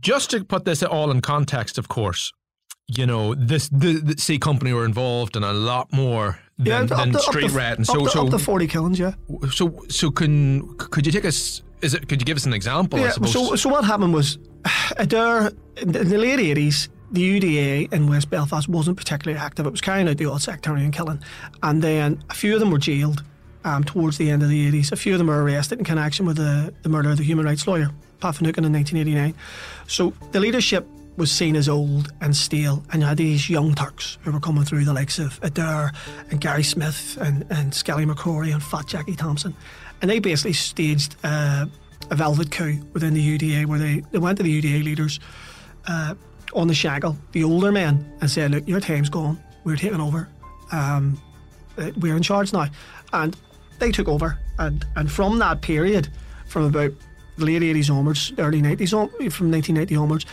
Just 0.00 0.30
to 0.30 0.44
put 0.44 0.64
this 0.64 0.82
all 0.82 1.10
in 1.10 1.20
context, 1.20 1.78
of 1.78 1.86
course, 1.88 2.32
you 2.88 3.06
know, 3.06 3.34
this 3.34 3.68
the, 3.68 4.00
the 4.00 4.20
C 4.20 4.38
Company 4.38 4.72
were 4.72 4.84
involved 4.84 5.36
in 5.36 5.44
a 5.44 5.52
lot 5.52 5.92
more 5.92 6.40
than, 6.58 6.66
Yeah, 6.66 6.96
than 6.96 7.14
up 7.14 7.22
street 7.22 7.48
to- 7.50 7.54
rat. 7.56 7.76
And 7.78 7.86
so, 7.86 8.04
to, 8.04 8.10
so, 8.10 8.24
up 8.24 8.30
to 8.30 8.38
40 8.38 8.66
killings, 8.66 8.98
yeah. 8.98 9.12
so, 9.52 9.84
so, 9.88 10.10
can 10.10 10.76
could 10.76 11.06
you 11.06 11.12
take 11.12 11.24
us? 11.24 11.62
Is 11.82 11.94
it? 11.94 12.08
Could 12.08 12.20
you 12.20 12.24
give 12.26 12.36
us 12.36 12.46
an 12.46 12.52
example? 12.52 12.98
I 12.98 13.02
Yeah, 13.04 13.10
suppose. 13.12 13.32
so, 13.32 13.54
so 13.56 13.68
what 13.68 13.84
happened 13.84 14.12
was, 14.12 14.38
there, 14.98 15.52
in 15.76 15.92
the 15.92 16.18
late 16.18 16.40
80s, 16.56 16.88
the 17.12 17.40
UDA 17.40 17.92
in 17.92 18.08
West 18.08 18.30
Belfast 18.30 18.68
wasn't 18.68 18.96
particularly 18.96 19.38
active. 19.38 19.66
It 19.66 19.70
was 19.70 19.80
carrying 19.80 20.08
out 20.08 20.16
the 20.16 20.26
odd 20.26 20.42
sectarian 20.42 20.90
killing. 20.90 21.22
And 21.62 21.82
then 21.82 22.22
a 22.30 22.34
few 22.34 22.54
of 22.54 22.60
them 22.60 22.70
were 22.70 22.78
jailed 22.78 23.22
um, 23.64 23.84
towards 23.84 24.18
the 24.18 24.30
end 24.30 24.42
of 24.42 24.48
the 24.48 24.72
80s. 24.72 24.92
A 24.92 24.96
few 24.96 25.12
of 25.12 25.18
them 25.18 25.28
were 25.28 25.42
arrested 25.42 25.78
in 25.78 25.84
connection 25.84 26.26
with 26.26 26.36
the, 26.36 26.72
the 26.82 26.88
murder 26.88 27.10
of 27.10 27.18
the 27.18 27.22
human 27.24 27.44
rights 27.44 27.66
lawyer, 27.66 27.90
Pat 28.20 28.36
Finucane, 28.36 28.64
in 28.64 28.72
1989. 28.72 29.34
So 29.86 30.14
the 30.32 30.40
leadership 30.40 30.86
was 31.18 31.30
seen 31.30 31.56
as 31.56 31.68
old 31.68 32.10
and 32.22 32.34
stale, 32.34 32.82
and 32.90 33.02
you 33.02 33.08
had 33.08 33.18
these 33.18 33.50
young 33.50 33.74
Turks 33.74 34.16
who 34.22 34.32
were 34.32 34.40
coming 34.40 34.64
through 34.64 34.84
the 34.84 34.94
likes 34.94 35.18
of 35.18 35.38
Adair 35.42 35.92
and 36.30 36.40
Gary 36.40 36.62
Smith 36.62 37.18
and, 37.20 37.44
and 37.50 37.74
Skelly 37.74 38.06
McCrory 38.06 38.52
and 38.52 38.62
Fat 38.62 38.86
Jackie 38.86 39.16
Thompson. 39.16 39.54
And 40.00 40.10
they 40.10 40.18
basically 40.18 40.54
staged 40.54 41.16
uh, 41.22 41.66
a 42.10 42.14
velvet 42.14 42.50
coup 42.50 42.82
within 42.94 43.12
the 43.12 43.38
UDA 43.38 43.66
where 43.66 43.78
they, 43.78 44.02
they 44.10 44.18
went 44.18 44.38
to 44.38 44.42
the 44.42 44.62
UDA 44.62 44.82
leaders 44.82 45.20
uh, 45.86 46.14
on 46.54 46.68
the 46.68 46.74
Shankill, 46.74 47.16
the 47.32 47.44
older 47.44 47.72
men, 47.72 48.12
and 48.20 48.30
said, 48.30 48.50
Look, 48.50 48.68
your 48.68 48.80
time's 48.80 49.08
gone. 49.08 49.42
We're 49.64 49.76
taking 49.76 50.00
over. 50.00 50.28
Um, 50.70 51.20
uh, 51.78 51.90
we're 51.98 52.16
in 52.16 52.22
charge 52.22 52.52
now. 52.52 52.66
And 53.12 53.36
they 53.78 53.90
took 53.90 54.08
over. 54.08 54.38
And, 54.58 54.84
and 54.96 55.10
from 55.10 55.38
that 55.38 55.60
period, 55.62 56.08
from 56.46 56.64
about 56.64 56.92
the 57.36 57.44
late 57.44 57.62
80s 57.62 57.90
onwards, 57.90 58.32
early 58.38 58.60
90s, 58.60 58.92
on, 58.96 59.08
from 59.30 59.50
1990 59.50 59.96
onwards, 59.96 60.26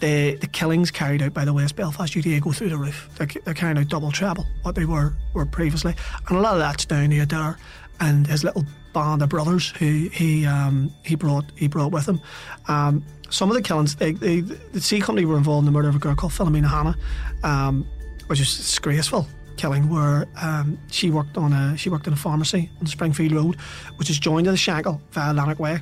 the, 0.00 0.34
the 0.36 0.46
killings 0.46 0.90
carried 0.90 1.22
out 1.22 1.32
by 1.32 1.44
the 1.44 1.52
West 1.52 1.76
Belfast 1.76 2.12
UDA 2.12 2.40
go 2.40 2.52
through 2.52 2.68
the 2.68 2.76
roof. 2.76 3.08
They're, 3.16 3.28
they're 3.44 3.54
carrying 3.54 3.78
out 3.78 3.88
double 3.88 4.12
treble 4.12 4.46
what 4.62 4.74
they 4.74 4.84
were 4.84 5.14
were 5.32 5.46
previously. 5.46 5.94
And 6.28 6.36
a 6.36 6.40
lot 6.40 6.54
of 6.54 6.58
that's 6.58 6.84
down 6.84 7.10
to 7.10 7.20
Adair 7.20 7.58
and 8.00 8.26
his 8.26 8.44
little 8.44 8.64
band 8.92 9.22
of 9.22 9.28
brothers 9.28 9.70
who 9.70 10.08
he 10.12 10.46
um, 10.46 10.92
he 11.02 11.14
brought 11.14 11.44
he 11.56 11.66
brought 11.66 11.92
with 11.92 12.08
him. 12.08 12.20
Um, 12.68 13.04
some 13.30 13.50
of 13.50 13.56
the 13.56 13.62
killings, 13.62 13.96
the 13.96 14.80
C 14.80 15.00
Company 15.00 15.24
were 15.26 15.36
involved 15.36 15.66
in 15.66 15.72
the 15.72 15.76
murder 15.76 15.88
of 15.88 15.96
a 15.96 15.98
girl 15.98 16.14
called 16.14 16.32
Philomena 16.32 16.68
Hanna, 16.68 16.96
um, 17.42 17.86
which 18.26 18.40
is 18.40 18.56
disgraceful 18.56 19.26
killing. 19.56 19.88
Where 19.88 20.26
um, 20.40 20.78
she 20.90 21.10
worked 21.10 21.36
on 21.36 21.52
a 21.52 21.76
she 21.76 21.90
worked 21.90 22.06
in 22.06 22.12
a 22.12 22.16
pharmacy 22.16 22.70
on 22.80 22.86
Springfield 22.86 23.32
Road, 23.32 23.56
which 23.96 24.10
is 24.10 24.18
joined 24.18 24.44
to 24.44 24.50
the 24.50 24.56
Shankill 24.56 25.00
via 25.10 25.32
Lanark 25.32 25.58
Way, 25.58 25.80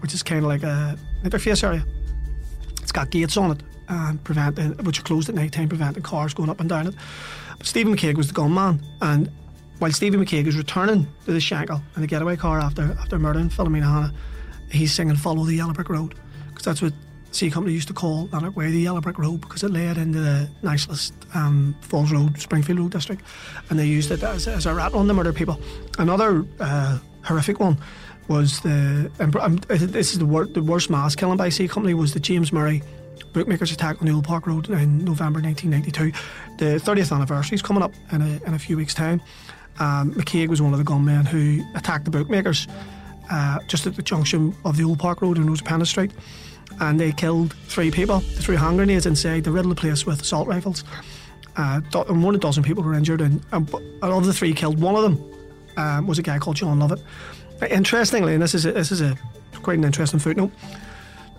which 0.00 0.14
is 0.14 0.22
kind 0.22 0.44
of 0.44 0.48
like 0.48 0.62
a 0.62 0.98
interface 1.24 1.62
area. 1.62 1.84
It's 2.80 2.92
got 2.92 3.10
gates 3.10 3.36
on 3.36 3.52
it, 3.52 3.62
um, 3.88 4.18
preventing 4.24 4.72
which 4.84 5.00
are 5.00 5.02
closed 5.02 5.28
at 5.28 5.34
night 5.34 5.52
time, 5.52 5.68
preventing 5.68 6.02
cars 6.02 6.34
going 6.34 6.50
up 6.50 6.60
and 6.60 6.68
down 6.68 6.86
it. 6.86 6.94
But 7.58 7.66
Stephen 7.66 7.94
McKeag 7.94 8.16
was 8.16 8.28
the 8.28 8.34
gunman, 8.34 8.82
and 9.02 9.30
while 9.78 9.92
Stephen 9.92 10.24
McKeag 10.24 10.46
is 10.46 10.56
returning 10.56 11.06
to 11.26 11.32
the 11.32 11.38
Shankill 11.38 11.82
in 11.96 12.02
the 12.02 12.08
getaway 12.08 12.36
car 12.36 12.60
after 12.60 12.96
after 13.00 13.18
murdering 13.18 13.50
Philomena 13.50 13.84
Hanna, 13.84 14.14
he's 14.70 14.92
singing 14.92 15.16
"Follow 15.16 15.44
the 15.44 15.54
Yellow 15.54 15.72
Brick 15.72 15.88
Road" 15.88 16.14
because 16.58 16.64
that's 16.64 16.82
what 16.82 16.92
C 17.30 17.50
Company 17.50 17.72
used 17.72 17.86
to 17.88 17.94
call 17.94 18.28
Lanark 18.32 18.56
Way 18.56 18.70
the 18.70 18.80
Yellow 18.80 19.00
Brick 19.00 19.16
Road 19.16 19.40
because 19.40 19.62
it 19.62 19.70
led 19.70 19.96
into 19.96 20.18
the 20.18 20.50
nationalist 20.62 21.14
um, 21.34 21.76
Falls 21.82 22.10
Road, 22.10 22.40
Springfield 22.40 22.80
Road 22.80 22.90
district, 22.90 23.22
and 23.70 23.78
they 23.78 23.86
used 23.86 24.10
it 24.10 24.22
as, 24.24 24.48
as 24.48 24.66
a 24.66 24.74
rat 24.74 24.92
on 24.92 25.06
to 25.06 25.14
murder 25.14 25.32
people. 25.32 25.60
Another 25.98 26.44
uh, 26.58 26.98
horrific 27.22 27.60
one 27.60 27.78
was 28.26 28.60
the 28.60 29.10
um, 29.20 29.56
this 29.68 30.12
is 30.12 30.18
the, 30.18 30.26
wor- 30.26 30.46
the 30.46 30.62
worst 30.62 30.90
mass 30.90 31.14
killing 31.14 31.36
by 31.36 31.48
C 31.48 31.68
Company 31.68 31.94
was 31.94 32.12
the 32.12 32.20
James 32.20 32.52
Murray 32.52 32.82
bookmakers 33.32 33.70
attack 33.70 34.00
on 34.00 34.08
the 34.08 34.12
Old 34.12 34.24
Park 34.24 34.46
Road 34.46 34.68
in 34.68 35.04
November 35.04 35.40
1992. 35.40 36.12
The 36.58 36.80
30th 36.80 37.14
anniversary 37.14 37.54
is 37.54 37.62
coming 37.62 37.82
up 37.84 37.92
in 38.10 38.20
a, 38.20 38.40
in 38.46 38.54
a 38.54 38.58
few 38.58 38.76
weeks' 38.76 38.94
time. 38.94 39.22
Um, 39.78 40.12
McKeag 40.14 40.48
was 40.48 40.60
one 40.60 40.72
of 40.72 40.78
the 40.78 40.84
gunmen 40.84 41.24
who 41.24 41.62
attacked 41.76 42.04
the 42.04 42.10
bookmakers 42.10 42.66
uh, 43.30 43.58
just 43.66 43.86
at 43.86 43.96
the 43.96 44.02
junction 44.02 44.54
of 44.64 44.76
the 44.76 44.84
Old 44.84 44.98
Park 44.98 45.22
Road 45.22 45.38
and 45.38 45.48
Rosapenna 45.48 45.86
Street. 45.86 46.12
And 46.80 46.98
they 46.98 47.12
killed 47.12 47.54
three 47.66 47.90
people. 47.90 48.20
They 48.20 48.42
threw 48.42 48.56
hand 48.56 48.76
grenades 48.76 49.06
inside. 49.06 49.44
They 49.44 49.50
riddled 49.50 49.76
the 49.76 49.80
place 49.80 50.06
with 50.06 50.20
assault 50.20 50.46
rifles. 50.46 50.84
Uh, 51.56 51.80
and 52.08 52.22
one 52.22 52.34
a 52.34 52.38
dozen 52.38 52.62
people 52.62 52.84
were 52.84 52.94
injured. 52.94 53.20
And, 53.20 53.44
and 53.52 53.68
of 54.02 54.26
the 54.26 54.32
three 54.32 54.52
killed, 54.52 54.80
one 54.80 54.94
of 54.94 55.02
them 55.02 55.34
um, 55.76 56.06
was 56.06 56.18
a 56.18 56.22
guy 56.22 56.38
called 56.38 56.56
John 56.56 56.78
Lovett. 56.78 57.02
Uh, 57.60 57.66
Interestingly, 57.66 58.34
and 58.34 58.42
this 58.42 58.54
is 58.54 58.64
a, 58.64 58.72
this 58.72 58.92
is 58.92 59.00
a 59.00 59.18
quite 59.62 59.78
an 59.78 59.84
interesting 59.84 60.20
footnote. 60.20 60.52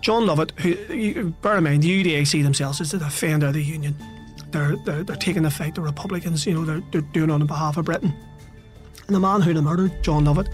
John 0.02 0.26
Lovett, 0.26 0.52
who 0.58 1.30
bear 1.42 1.58
in 1.58 1.64
mind, 1.64 1.82
the 1.82 2.04
UDA 2.04 2.26
see 2.26 2.42
themselves 2.42 2.80
as 2.80 2.90
the 2.90 2.98
defender 2.98 3.48
of 3.48 3.54
the 3.54 3.62
union. 3.62 3.94
They're, 4.50 4.76
they're, 4.76 5.04
they're 5.04 5.16
taking 5.16 5.42
the 5.42 5.50
fight. 5.50 5.74
The 5.74 5.82
Republicans, 5.82 6.46
you 6.46 6.54
know, 6.54 6.64
they're, 6.64 6.82
they're 6.90 7.00
doing 7.12 7.30
on 7.30 7.46
behalf 7.46 7.76
of 7.76 7.84
Britain. 7.84 8.14
And 9.06 9.14
the 9.14 9.20
man 9.20 9.42
who 9.42 9.52
they 9.52 9.60
murdered, 9.60 10.02
John 10.02 10.24
Lovett, 10.24 10.48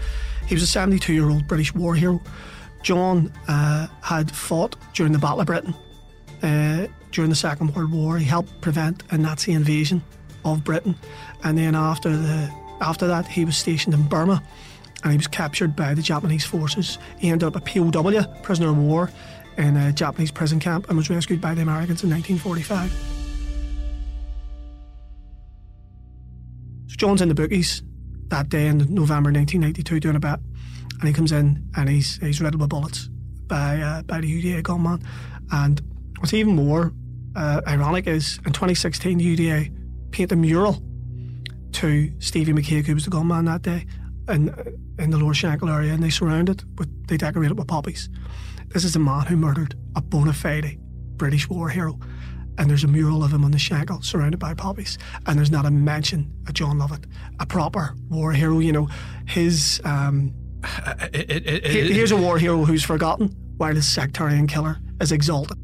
he 0.47 0.55
was 0.55 0.63
a 0.63 0.67
72 0.67 1.13
year 1.13 1.29
old 1.29 1.47
British 1.47 1.73
war 1.75 1.93
hero. 1.93 2.21
John 2.81 3.31
uh, 3.47 3.87
had 4.01 4.31
fought 4.31 4.75
during 4.93 5.11
the 5.11 5.19
Battle 5.19 5.41
of 5.41 5.47
Britain 5.47 5.75
uh, 6.41 6.87
during 7.11 7.29
the 7.29 7.35
Second 7.35 7.75
World 7.75 7.91
War. 7.91 8.17
He 8.17 8.25
helped 8.25 8.61
prevent 8.61 9.03
a 9.11 9.17
Nazi 9.17 9.53
invasion 9.53 10.01
of 10.45 10.63
Britain, 10.63 10.95
and 11.43 11.57
then 11.57 11.75
after 11.75 12.15
the 12.15 12.49
after 12.79 13.07
that, 13.07 13.27
he 13.27 13.43
was 13.43 13.57
stationed 13.57 13.93
in 13.93 14.03
Burma, 14.03 14.41
and 15.03 15.11
he 15.11 15.17
was 15.17 15.27
captured 15.27 15.75
by 15.75 15.93
the 15.93 16.01
Japanese 16.01 16.45
forces. 16.45 16.99
He 17.17 17.29
ended 17.29 17.47
up 17.47 17.55
a 17.55 17.59
POW, 17.59 18.23
prisoner 18.43 18.69
of 18.69 18.77
war, 18.77 19.11
in 19.57 19.75
a 19.75 19.91
Japanese 19.91 20.31
prison 20.31 20.59
camp, 20.59 20.87
and 20.87 20.97
was 20.97 21.09
rescued 21.09 21.41
by 21.41 21.55
the 21.55 21.61
Americans 21.61 22.03
in 22.03 22.09
1945. 22.11 22.91
So 26.87 26.95
John's 26.95 27.21
in 27.21 27.29
the 27.29 27.35
bookies 27.35 27.81
that 28.29 28.49
day 28.49 28.67
in 28.67 28.79
November 28.93 29.31
1992 29.31 29.99
doing 29.99 30.15
a 30.15 30.19
bet, 30.19 30.39
and 30.99 31.07
he 31.07 31.13
comes 31.13 31.31
in 31.31 31.69
and 31.75 31.89
he's 31.89 32.17
he's 32.17 32.41
riddled 32.41 32.61
with 32.61 32.69
bullets 32.69 33.09
by 33.47 33.79
uh, 33.79 34.01
by 34.03 34.21
the 34.21 34.27
UDA 34.27 34.63
gunman. 34.63 35.01
And 35.51 35.81
what's 36.19 36.33
even 36.33 36.55
more 36.55 36.93
uh, 37.35 37.61
ironic 37.67 38.07
is 38.07 38.37
in 38.45 38.53
2016 38.53 39.17
the 39.17 39.37
UDA 39.37 40.11
painted 40.11 40.33
a 40.33 40.35
mural 40.35 40.81
to 41.73 42.11
Stevie 42.19 42.53
McKeag, 42.53 42.85
who 42.85 42.95
was 42.95 43.05
the 43.05 43.11
gunman 43.11 43.45
that 43.45 43.61
day, 43.61 43.85
in 44.29 44.53
in 44.99 45.11
the 45.11 45.17
Lower 45.17 45.33
Shankill 45.33 45.73
area, 45.73 45.93
and 45.93 46.03
they 46.03 46.09
surround 46.09 46.49
it 46.49 46.63
with 46.77 47.07
they 47.07 47.17
decorate 47.17 47.51
it 47.51 47.57
with 47.57 47.67
poppies. 47.67 48.09
This 48.69 48.83
is 48.83 48.95
a 48.95 48.99
man 48.99 49.25
who 49.25 49.37
murdered 49.37 49.75
a 49.95 50.01
bona 50.01 50.33
fide 50.33 50.77
British 51.17 51.49
war 51.49 51.69
hero. 51.69 51.99
And 52.57 52.69
there's 52.69 52.83
a 52.83 52.87
mural 52.87 53.23
of 53.23 53.31
him 53.31 53.43
on 53.45 53.51
the 53.51 53.57
Shankill 53.57 54.03
surrounded 54.03 54.39
by 54.39 54.53
poppies. 54.53 54.97
And 55.25 55.37
there's 55.37 55.51
not 55.51 55.65
a 55.65 55.71
mention 55.71 56.31
of 56.47 56.53
John 56.53 56.77
Lovett, 56.79 57.05
a 57.39 57.45
proper 57.45 57.95
war 58.09 58.31
hero. 58.33 58.59
You 58.59 58.71
know, 58.71 58.89
his 59.27 59.79
um, 59.85 60.33
It- 61.13 61.29
it- 61.29 61.45
it- 61.45 61.67
he- 61.67 61.79
it- 61.79 61.91
here's 61.91 62.11
a 62.11 62.17
war 62.17 62.39
hero 62.39 62.65
who's 62.65 62.83
forgotten, 62.83 63.27
while 63.57 63.75
his 63.75 63.87
sectarian 63.87 64.47
killer 64.47 64.79
is 64.99 65.11
exalted. 65.11 65.57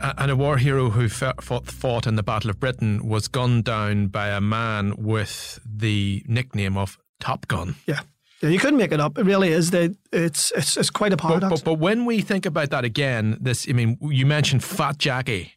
And 0.00 0.30
a 0.30 0.36
war 0.36 0.56
hero 0.56 0.88
who 0.90 1.10
fought, 1.10 1.66
fought 1.66 2.06
in 2.06 2.16
the 2.16 2.22
Battle 2.22 2.48
of 2.48 2.58
Britain 2.58 3.06
was 3.06 3.28
gunned 3.28 3.64
down 3.64 4.06
by 4.06 4.28
a 4.28 4.40
man 4.40 4.94
with 4.96 5.60
the 5.66 6.24
nickname 6.26 6.78
of 6.78 6.96
Top 7.20 7.46
Gun. 7.48 7.76
Yeah, 7.86 8.00
yeah, 8.42 8.48
you 8.50 8.58
couldn't 8.58 8.78
make 8.78 8.92
it 8.92 9.00
up. 9.00 9.18
It 9.18 9.24
really 9.26 9.48
is. 9.50 9.70
That 9.70 9.94
it's 10.12 10.50
it's 10.56 10.76
it's 10.76 10.90
quite 10.90 11.12
a 11.12 11.16
paradox. 11.16 11.60
but, 11.60 11.64
but 11.64 11.74
when 11.78 12.04
we 12.04 12.20
think 12.20 12.46
about 12.46 12.70
that 12.70 12.84
again, 12.84 13.36
this, 13.40 13.66
I 13.68 13.72
mean, 13.72 13.98
you 14.00 14.26
mentioned 14.26 14.62
Fat 14.64 14.98
Jackie, 14.98 15.52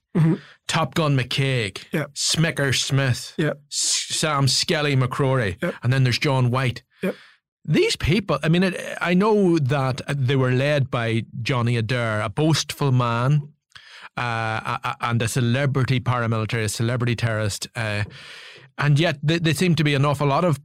Top 0.68 0.94
Gun 0.96 1.18
McKeag, 1.18 1.74
Mm-hmm. 1.74 1.98
Yeah. 1.98 2.06
Smicker 2.14 2.74
Smith, 2.78 3.34
yeah, 3.38 3.54
S- 3.72 4.08
Sam 4.10 4.48
Skelly 4.48 4.96
McCrory, 4.96 5.62
Yep. 5.62 5.76
and 5.84 5.92
then 5.94 6.04
there's 6.04 6.20
John 6.20 6.52
White. 6.52 6.84
Yep. 7.02 7.16
These 7.66 7.96
people, 7.96 8.40
I 8.44 8.50
mean, 8.50 8.64
it, 8.64 8.98
I 9.00 9.14
know 9.14 9.58
that 9.58 10.02
they 10.08 10.36
were 10.36 10.52
led 10.52 10.92
by 10.92 11.24
Johnny 11.42 11.78
Adair, 11.78 12.20
a 12.22 12.28
boastful 12.30 12.92
man, 12.92 13.54
uh, 14.18 14.78
and 15.00 15.22
a 15.22 15.28
celebrity 15.28 16.00
paramilitary, 16.02 16.66
a 16.66 16.70
celebrity 16.70 17.16
terrorist, 17.16 17.68
uh, 17.76 18.04
and 18.78 19.00
yet 19.00 19.18
they, 19.24 19.40
there 19.40 19.54
seem 19.54 19.76
to 19.76 19.84
be 19.84 19.94
an 19.96 20.04
awful 20.06 20.28
lot 20.28 20.44
of 20.44 20.60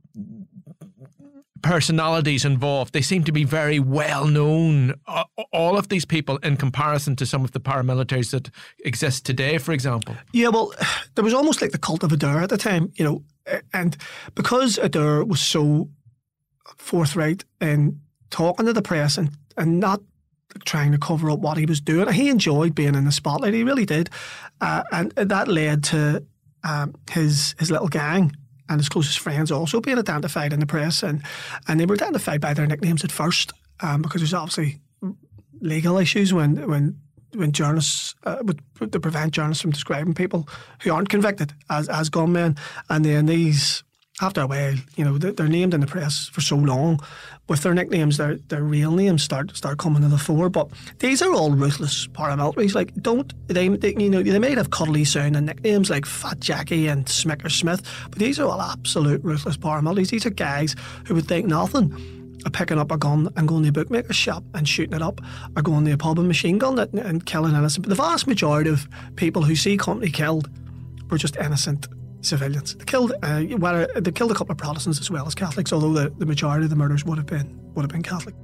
personalities 1.62 2.44
involved. 2.44 2.92
They 2.92 3.02
seem 3.02 3.24
to 3.24 3.32
be 3.32 3.44
very 3.44 3.78
well 3.78 4.26
known. 4.26 4.94
All 5.52 5.78
of 5.78 5.88
these 5.88 6.04
people, 6.04 6.36
in 6.38 6.56
comparison 6.56 7.16
to 7.16 7.26
some 7.26 7.44
of 7.44 7.52
the 7.52 7.60
paramilitaries 7.60 8.30
that 8.30 8.50
exist 8.84 9.26
today, 9.26 9.58
for 9.58 9.72
example. 9.72 10.16
yeah. 10.32 10.48
Well, 10.48 10.72
there 11.14 11.24
was 11.24 11.34
almost 11.34 11.60
like 11.62 11.72
the 11.72 11.78
cult 11.78 12.02
of 12.02 12.12
Adair 12.12 12.40
at 12.40 12.50
the 12.50 12.58
time, 12.58 12.92
you 12.96 13.04
know, 13.04 13.22
and 13.72 13.96
because 14.34 14.78
Adair 14.78 15.24
was 15.24 15.40
so 15.40 15.88
forthright 16.76 17.44
in 17.60 18.00
talking 18.30 18.66
to 18.66 18.72
the 18.72 18.82
press 18.82 19.16
and 19.16 19.30
and 19.56 19.80
not 19.80 20.00
trying 20.64 20.92
to 20.92 20.98
cover 20.98 21.30
up 21.30 21.40
what 21.40 21.58
he 21.58 21.66
was 21.66 21.80
doing. 21.80 22.10
He 22.12 22.28
enjoyed 22.28 22.74
being 22.74 22.94
in 22.94 23.04
the 23.04 23.12
spotlight. 23.12 23.54
He 23.54 23.64
really 23.64 23.86
did, 23.86 24.10
uh, 24.60 24.82
and 24.92 25.10
that 25.12 25.48
led 25.48 25.84
to 25.84 26.24
um, 26.64 26.94
his 27.10 27.54
his 27.58 27.70
little 27.70 27.88
gang 27.88 28.34
and 28.68 28.80
his 28.80 28.88
closest 28.88 29.18
friends 29.18 29.50
also 29.50 29.80
being 29.80 29.98
identified 29.98 30.52
in 30.52 30.60
the 30.60 30.66
press, 30.66 31.02
and 31.02 31.22
and 31.66 31.78
they 31.78 31.86
were 31.86 31.94
identified 31.94 32.40
by 32.40 32.54
their 32.54 32.66
nicknames 32.66 33.04
at 33.04 33.12
first 33.12 33.52
um, 33.80 34.02
because 34.02 34.20
there's 34.20 34.34
obviously 34.34 34.80
legal 35.60 35.98
issues 35.98 36.32
when 36.32 36.68
when 36.68 36.96
when 37.34 37.52
journalists 37.52 38.14
uh, 38.24 38.42
to 38.90 39.00
prevent 39.00 39.32
journalists 39.32 39.62
from 39.62 39.70
describing 39.70 40.14
people 40.14 40.48
who 40.82 40.92
aren't 40.92 41.08
convicted 41.08 41.52
as 41.70 41.88
as 41.88 42.08
gunmen, 42.08 42.56
and 42.88 43.04
then 43.04 43.26
these 43.26 43.84
after 44.20 44.40
a 44.40 44.46
while, 44.46 44.74
you 44.96 45.04
know, 45.04 45.16
they're 45.18 45.48
named 45.48 45.74
in 45.74 45.80
the 45.80 45.86
press 45.86 46.28
for 46.28 46.40
so 46.40 46.56
long. 46.56 47.00
With 47.48 47.62
their 47.62 47.72
nicknames, 47.72 48.18
their 48.18 48.36
their 48.48 48.62
real 48.62 48.92
names 48.92 49.22
start 49.22 49.56
start 49.56 49.78
coming 49.78 50.02
to 50.02 50.08
the 50.08 50.18
fore. 50.18 50.50
But 50.50 50.68
these 50.98 51.22
are 51.22 51.32
all 51.32 51.52
ruthless 51.52 52.06
paramilitaries. 52.08 52.74
Like, 52.74 52.92
don't 52.94 53.32
they? 53.48 53.68
they 53.68 53.94
you 53.94 54.10
know, 54.10 54.22
they 54.22 54.38
might 54.38 54.58
have 54.58 54.70
cuddly 54.70 55.04
sounding 55.04 55.46
nicknames 55.46 55.88
like 55.88 56.04
Fat 56.04 56.40
Jackie 56.40 56.88
and 56.88 57.06
Smicker 57.06 57.50
Smith, 57.50 57.82
but 58.10 58.18
these 58.18 58.38
are 58.38 58.48
all 58.48 58.60
absolute 58.60 59.24
ruthless 59.24 59.56
paramilitaries. 59.56 60.10
These 60.10 60.26
are 60.26 60.30
guys 60.30 60.76
who 61.06 61.14
would 61.14 61.26
think 61.26 61.46
nothing 61.46 61.92
of 62.44 62.52
picking 62.52 62.78
up 62.78 62.90
a 62.90 62.98
gun 62.98 63.28
and 63.36 63.48
going 63.48 63.62
to 63.62 63.70
a 63.70 63.72
bookmaker's 63.72 64.16
shop 64.16 64.44
and 64.54 64.68
shooting 64.68 64.94
it 64.94 65.02
up, 65.02 65.20
or 65.56 65.62
going 65.62 65.84
to 65.86 65.92
a 65.92 65.96
pub 65.96 66.18
and 66.18 66.28
machine 66.28 66.58
gun 66.58 66.78
it 66.78 66.92
and 66.92 67.24
killing 67.24 67.54
innocent. 67.54 67.84
But 67.84 67.90
the 67.90 68.02
vast 68.02 68.26
majority 68.26 68.70
of 68.70 68.88
people 69.16 69.42
who 69.42 69.56
C 69.56 69.76
Company 69.76 70.10
killed 70.10 70.50
were 71.10 71.18
just 71.18 71.36
innocent 71.36 71.88
civilians. 72.20 72.74
They 72.74 72.84
killed 72.84 73.12
uh, 73.22 73.44
well, 73.58 73.86
they 73.96 74.12
killed 74.12 74.30
a 74.30 74.34
couple 74.34 74.52
of 74.52 74.58
Protestants 74.58 75.00
as 75.00 75.10
well 75.10 75.26
as 75.26 75.34
Catholics, 75.34 75.72
although 75.72 75.92
the, 75.92 76.10
the 76.18 76.26
majority 76.26 76.64
of 76.64 76.70
the 76.70 76.76
murders 76.76 77.04
would 77.04 77.18
have 77.18 77.26
been 77.26 77.58
would 77.74 77.82
have 77.82 77.90
been 77.90 78.02
Catholic. 78.02 78.34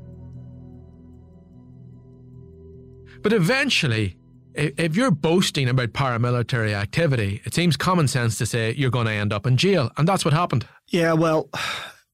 But 3.23 3.33
eventually, 3.33 4.17
if 4.55 4.97
you're 4.97 5.11
boasting 5.11 5.69
about 5.69 5.93
paramilitary 5.93 6.75
activity, 6.75 7.41
it 7.45 7.55
seems 7.55 7.77
common 7.77 8.07
sense 8.07 8.37
to 8.39 8.47
say 8.47 8.75
you're 8.77 8.91
going 8.91 9.07
to 9.07 9.13
end 9.13 9.33
up 9.33 9.47
in 9.47 9.57
jail, 9.57 9.91
and 9.97 10.07
that's 10.07 10.25
what 10.25 10.35
happened. 10.35 10.67
Yeah, 10.89 11.15
well, 11.15 11.49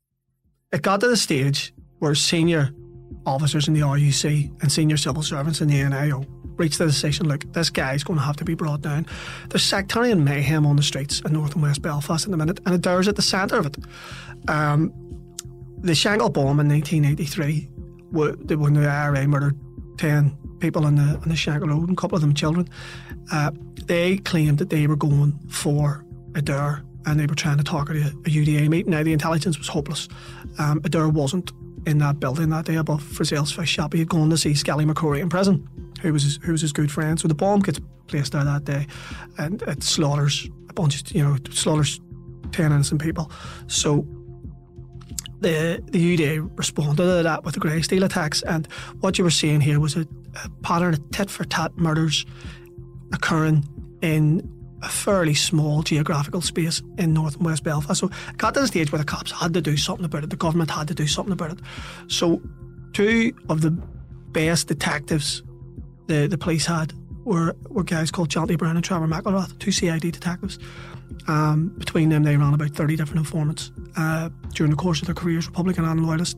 it 0.72 0.82
got 0.82 1.00
to 1.00 1.08
the 1.08 1.16
stage 1.16 1.72
where 1.98 2.14
senior 2.14 2.70
officers 3.26 3.68
in 3.68 3.74
the 3.74 3.80
RUC 3.80 4.62
and 4.62 4.72
senior 4.72 4.96
civil 4.96 5.22
servants 5.22 5.60
in 5.60 5.68
the 5.68 5.74
NIO 5.74 6.24
reached 6.60 6.78
the 6.78 6.86
decision 6.86 7.26
look, 7.26 7.50
this 7.52 7.70
guy's 7.70 8.04
going 8.04 8.18
to 8.18 8.24
have 8.24 8.36
to 8.36 8.44
be 8.44 8.54
brought 8.54 8.82
down. 8.82 9.06
There's 9.48 9.64
sectarian 9.64 10.22
mayhem 10.22 10.66
on 10.66 10.76
the 10.76 10.82
streets 10.82 11.20
in 11.20 11.32
North 11.32 11.54
and 11.54 11.62
West 11.62 11.82
Belfast 11.82 12.26
in 12.26 12.30
the 12.30 12.36
minute, 12.36 12.60
and 12.66 12.74
Adair's 12.74 13.08
at 13.08 13.16
the 13.16 13.22
centre 13.22 13.56
of 13.56 13.66
it. 13.66 13.76
Um, 14.48 14.92
the 15.78 15.92
Shankill 15.92 16.32
bomb 16.32 16.60
in 16.60 16.68
1983, 16.68 17.68
when 18.12 18.74
the 18.74 18.86
IRA 18.86 19.26
murdered 19.26 19.58
10 19.98 20.36
people 20.60 20.84
on 20.84 20.96
the, 20.96 21.02
on 21.02 21.28
the 21.28 21.34
Shankill 21.34 21.68
Road, 21.68 21.88
and 21.88 21.98
a 21.98 22.00
couple 22.00 22.16
of 22.16 22.20
them 22.20 22.34
children, 22.34 22.68
uh, 23.32 23.50
they 23.86 24.18
claimed 24.18 24.58
that 24.58 24.70
they 24.70 24.86
were 24.86 24.96
going 24.96 25.32
for 25.48 26.04
Adair 26.34 26.84
and 27.06 27.18
they 27.18 27.26
were 27.26 27.34
trying 27.34 27.56
to 27.56 27.64
target 27.64 27.96
a, 27.96 28.08
a 28.08 28.30
UDA 28.30 28.68
meeting. 28.68 28.90
Now, 28.90 29.02
the 29.02 29.14
intelligence 29.14 29.58
was 29.58 29.68
hopeless. 29.68 30.06
Um, 30.58 30.82
Adair 30.84 31.08
wasn't 31.08 31.50
in 31.86 31.96
that 31.98 32.20
building 32.20 32.50
that 32.50 32.66
day 32.66 32.74
above 32.74 33.02
Frizzell's 33.02 33.50
fish 33.50 33.70
shop. 33.70 33.94
He 33.94 34.00
had 34.00 34.08
gone 34.08 34.28
to 34.28 34.36
see 34.36 34.54
Skelly 34.54 34.84
McCrory 34.84 35.20
in 35.20 35.30
prison 35.30 35.66
who 36.00 36.12
was 36.12 36.22
his, 36.22 36.38
who 36.42 36.52
was 36.52 36.60
his 36.60 36.72
good 36.72 36.90
friend. 36.90 37.18
So 37.18 37.28
the 37.28 37.34
bomb 37.34 37.60
gets 37.60 37.80
placed 38.06 38.32
there 38.32 38.44
that 38.44 38.64
day, 38.64 38.86
and 39.38 39.62
it 39.62 39.82
slaughters 39.82 40.48
a 40.68 40.72
bunch 40.72 41.00
of 41.00 41.12
you 41.12 41.22
know 41.22 41.36
slaughters 41.50 42.00
ten 42.52 42.72
innocent 42.72 43.00
people. 43.00 43.30
So 43.66 44.06
the 45.40 45.82
the 45.86 46.16
UDA 46.16 46.58
responded 46.58 46.96
to 46.96 47.22
that 47.22 47.44
with 47.44 47.54
the 47.54 47.60
Greysteel 47.60 48.04
attacks, 48.04 48.42
and 48.42 48.66
what 49.00 49.18
you 49.18 49.24
were 49.24 49.30
seeing 49.30 49.60
here 49.60 49.80
was 49.80 49.96
a, 49.96 50.06
a 50.44 50.48
pattern 50.62 50.94
of 50.94 51.10
tit 51.10 51.30
for 51.30 51.44
tat 51.44 51.76
murders 51.76 52.26
occurring 53.12 53.68
in 54.02 54.56
a 54.82 54.88
fairly 54.88 55.34
small 55.34 55.82
geographical 55.82 56.40
space 56.40 56.82
in 56.96 57.12
North 57.12 57.36
and 57.36 57.44
West 57.44 57.64
Belfast. 57.64 58.00
So 58.00 58.10
it 58.28 58.38
got 58.38 58.54
to 58.54 58.60
the 58.60 58.66
stage 58.66 58.90
where 58.90 58.98
the 58.98 59.04
cops 59.04 59.30
had 59.30 59.52
to 59.54 59.60
do 59.60 59.76
something 59.76 60.06
about 60.06 60.24
it, 60.24 60.30
the 60.30 60.36
government 60.36 60.70
had 60.70 60.88
to 60.88 60.94
do 60.94 61.06
something 61.06 61.32
about 61.32 61.52
it. 61.52 61.58
So 62.08 62.40
two 62.92 63.32
of 63.48 63.60
the 63.60 63.72
best 64.32 64.68
detectives 64.68 65.42
the, 66.10 66.26
the 66.26 66.36
police 66.36 66.66
had 66.66 66.92
were, 67.24 67.54
were 67.68 67.84
guys 67.84 68.10
called 68.10 68.28
Jonty 68.28 68.58
Brown 68.58 68.76
and 68.76 68.84
Trevor 68.84 69.06
McElrath, 69.06 69.58
two 69.60 69.70
CID 69.70 70.00
detectives. 70.00 70.58
Um, 71.28 71.68
between 71.78 72.08
them, 72.08 72.24
they 72.24 72.36
ran 72.36 72.52
about 72.52 72.70
30 72.70 72.96
different 72.96 73.20
informants 73.20 73.70
uh, 73.96 74.30
during 74.54 74.70
the 74.70 74.76
course 74.76 75.00
of 75.00 75.06
their 75.06 75.14
careers, 75.14 75.46
Republican 75.46 75.84
and 75.84 76.04
Loyalist. 76.04 76.36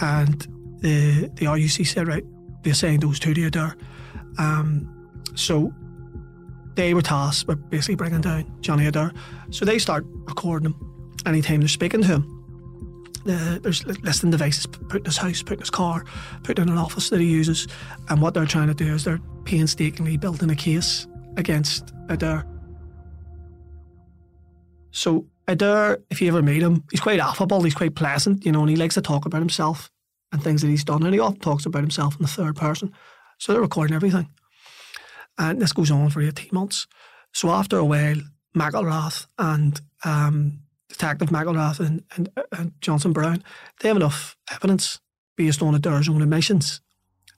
And 0.00 0.40
the, 0.80 1.30
the 1.34 1.46
RUC 1.46 1.86
said, 1.86 2.08
right, 2.08 2.24
they 2.62 2.70
assigned 2.70 3.02
those 3.02 3.20
two 3.20 3.34
to 3.34 3.46
Adair. 3.46 3.76
Um, 4.38 4.90
so 5.36 5.72
they 6.74 6.92
were 6.92 7.02
tasked 7.02 7.46
with 7.46 7.70
basically 7.70 7.94
bringing 7.94 8.20
down 8.20 8.52
Johnny 8.60 8.86
Adair. 8.86 9.12
So 9.50 9.64
they 9.64 9.78
start 9.78 10.04
recording 10.08 10.70
him 10.70 11.12
anytime 11.24 11.60
they're 11.60 11.68
speaking 11.68 12.02
to 12.02 12.06
him 12.08 12.43
the, 13.24 13.60
there's 13.62 13.84
listening 13.86 14.30
devices 14.30 14.66
put 14.66 15.00
in 15.00 15.04
his 15.04 15.16
house, 15.16 15.42
put 15.42 15.54
in 15.54 15.60
his 15.60 15.70
car, 15.70 16.04
put 16.42 16.58
in 16.58 16.68
an 16.68 16.78
office 16.78 17.10
that 17.10 17.20
he 17.20 17.26
uses. 17.26 17.66
And 18.08 18.20
what 18.20 18.34
they're 18.34 18.46
trying 18.46 18.68
to 18.68 18.74
do 18.74 18.94
is 18.94 19.04
they're 19.04 19.20
painstakingly 19.44 20.16
building 20.16 20.50
a 20.50 20.56
case 20.56 21.06
against 21.36 21.92
Adair. 22.08 22.46
So 24.90 25.26
Adair, 25.48 25.98
if 26.10 26.22
you 26.22 26.28
ever 26.28 26.42
meet 26.42 26.62
him, 26.62 26.84
he's 26.90 27.00
quite 27.00 27.20
affable, 27.20 27.62
he's 27.62 27.74
quite 27.74 27.94
pleasant, 27.94 28.44
you 28.46 28.52
know, 28.52 28.60
and 28.60 28.70
he 28.70 28.76
likes 28.76 28.94
to 28.94 29.02
talk 29.02 29.26
about 29.26 29.40
himself 29.40 29.90
and 30.32 30.42
things 30.42 30.62
that 30.62 30.68
he's 30.68 30.84
done. 30.84 31.02
And 31.02 31.12
he 31.12 31.20
often 31.20 31.40
talks 31.40 31.66
about 31.66 31.82
himself 31.82 32.16
in 32.16 32.22
the 32.22 32.28
third 32.28 32.56
person. 32.56 32.92
So 33.38 33.52
they're 33.52 33.62
recording 33.62 33.96
everything. 33.96 34.28
And 35.38 35.60
this 35.60 35.72
goes 35.72 35.90
on 35.90 36.10
for 36.10 36.22
18 36.22 36.50
months. 36.52 36.86
So 37.32 37.50
after 37.50 37.76
a 37.76 37.84
while, 37.84 38.16
McElrath 38.56 39.26
and 39.38 39.80
um, 40.04 40.60
Detective 40.88 41.30
McElrath 41.30 41.80
and, 41.80 42.02
and, 42.16 42.28
and 42.52 42.72
Johnson 42.80 43.12
Brown, 43.12 43.42
they 43.80 43.88
have 43.88 43.96
enough 43.96 44.36
evidence 44.52 45.00
based 45.36 45.62
on 45.62 45.74
Adair's 45.74 46.08
own 46.08 46.22
admissions 46.22 46.80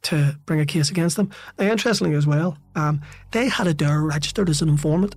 to 0.03 0.39
bring 0.47 0.61
a 0.61 0.67
case 0.67 0.91
against 0.91 1.17
them. 1.17 1.31
Now, 1.59 1.71
interestingly 1.71 2.15
as 2.15 2.27
well, 2.27 2.59
um, 2.75 3.01
they 3.33 3.49
had 3.49 3.67
Adair 3.67 4.03
registered 4.03 4.49
as 4.49 4.63
an 4.63 4.69
informant. 4.69 5.17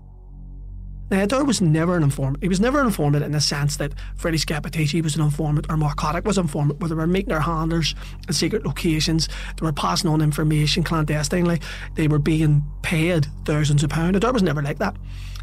Now, 1.11 1.23
Adair 1.23 1.43
was 1.43 1.59
never 1.59 1.97
an 1.97 2.03
informant. 2.03 2.43
He 2.43 2.49
was 2.49 2.59
never 2.59 2.79
an 2.79 2.87
informant 2.87 3.23
in 3.23 3.31
the 3.31 3.41
sense 3.41 3.77
that 3.77 3.93
Freddie 4.15 4.37
Scappaticci 4.37 5.01
was 5.01 5.15
an 5.15 5.23
informant 5.23 5.65
or 5.69 5.75
Mark 5.75 5.99
Haddock 5.99 6.25
was 6.25 6.37
an 6.37 6.45
informant, 6.45 6.79
where 6.79 6.89
they 6.89 6.95
were 6.95 7.07
meeting 7.07 7.29
their 7.29 7.39
handlers 7.39 7.95
in 8.27 8.33
secret 8.33 8.65
locations, 8.65 9.27
they 9.27 9.65
were 9.65 9.73
passing 9.73 10.09
on 10.09 10.21
information 10.21 10.83
clandestinely, 10.83 11.59
they 11.95 12.07
were 12.07 12.19
being 12.19 12.63
paid 12.83 13.27
thousands 13.45 13.83
of 13.83 13.89
pounds. 13.89 14.17
Adair 14.17 14.33
was 14.33 14.43
never 14.43 14.61
like 14.61 14.77
that. 14.77 14.95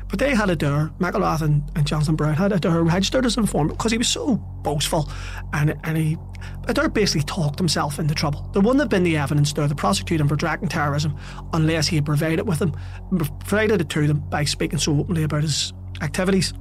But 0.09 0.21
they 0.21 0.35
had 0.35 0.51
Adair, 0.51 0.93
McElrath 0.99 1.43
and, 1.43 1.63
and 1.75 1.87
Johnson 1.87 2.15
Brown 2.15 2.35
had 2.35 2.53
a 2.53 2.57
Adair 2.57 2.83
registered 2.83 3.27
as 3.27 3.37
an 3.37 3.43
informant 3.43 3.77
because 3.77 3.93
he 3.93 3.99
was 3.99 4.09
so 4.09 4.37
boastful 4.63 5.11
and, 5.53 5.77
and 5.85 5.97
he 5.97 6.17
Adair 6.69 6.89
basically 6.89 7.23
talked 7.23 7.59
himself 7.59 7.99
into 7.99 8.15
trouble. 8.15 8.49
There 8.53 8.63
wouldn't 8.63 8.81
have 8.81 8.89
been 8.89 9.03
the 9.03 9.17
evidence 9.17 9.53
there 9.53 9.67
to 9.67 9.75
prosecute 9.75 10.21
him 10.21 10.29
for 10.29 10.37
dragging 10.37 10.69
terrorism 10.69 11.17
unless 11.53 11.89
he 11.89 11.97
had 11.97 12.07
provided 12.07 12.41
it 12.41 12.47
with 12.47 12.61
them, 12.61 12.73
provided 13.41 13.81
it 13.81 13.89
to 13.91 14.07
them 14.07 14.21
by 14.31 14.45
speaking 14.45 14.79
so 14.79 14.99
openly 14.99 15.25
about 15.25 15.43
his 15.43 15.73
activities. 16.03 16.53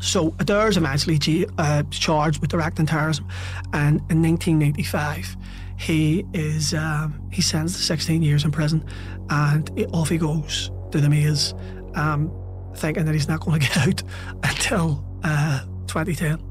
So 0.00 0.34
Adair 0.38 0.68
is 0.68 0.76
eventually 0.76 1.46
uh, 1.58 1.82
charged 1.90 2.40
with 2.40 2.50
directing 2.50 2.86
terrorism, 2.86 3.26
and 3.72 4.00
in 4.10 4.22
1995 4.22 5.36
he 5.76 6.24
is 6.32 6.74
um, 6.74 7.28
he 7.32 7.42
sentenced 7.42 7.76
to 7.76 7.82
16 7.82 8.22
years 8.22 8.44
in 8.44 8.52
prison, 8.52 8.84
and 9.30 9.86
off 9.92 10.08
he 10.08 10.18
goes 10.18 10.70
to 10.92 11.00
the 11.00 11.08
maze. 11.08 11.54
Um, 11.94 12.30
thinking 12.76 13.04
that 13.04 13.14
he's 13.14 13.28
not 13.28 13.40
going 13.40 13.60
to 13.60 13.66
get 13.66 13.76
out 13.76 14.02
until 14.44 15.04
uh, 15.24 15.60
2010. 15.86 16.42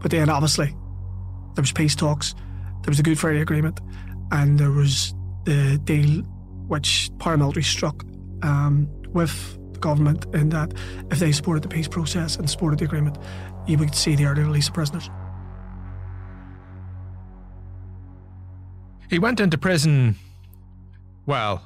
But 0.00 0.10
then, 0.10 0.28
obviously, 0.28 0.66
there 1.54 1.62
was 1.62 1.72
peace 1.72 1.94
talks, 1.94 2.34
there 2.82 2.90
was 2.90 3.00
a 3.00 3.02
Good 3.02 3.18
Friday 3.18 3.40
Agreement, 3.40 3.80
and 4.30 4.58
there 4.58 4.70
was 4.70 5.14
the 5.44 5.80
deal 5.84 6.22
which 6.68 7.10
paramilitary 7.18 7.64
struck 7.64 8.04
um, 8.42 8.88
with 9.12 9.58
the 9.72 9.78
government 9.78 10.26
in 10.34 10.48
that 10.50 10.72
if 11.10 11.18
they 11.18 11.32
supported 11.32 11.62
the 11.62 11.68
peace 11.68 11.88
process 11.88 12.36
and 12.36 12.50
supported 12.50 12.78
the 12.78 12.84
agreement, 12.84 13.18
you 13.66 13.78
would 13.78 13.94
see 13.94 14.14
the 14.16 14.24
early 14.24 14.42
release 14.42 14.68
of 14.68 14.74
prisoners. 14.74 15.08
He 19.08 19.18
went 19.18 19.38
into 19.38 19.56
prison, 19.56 20.16
well, 21.26 21.62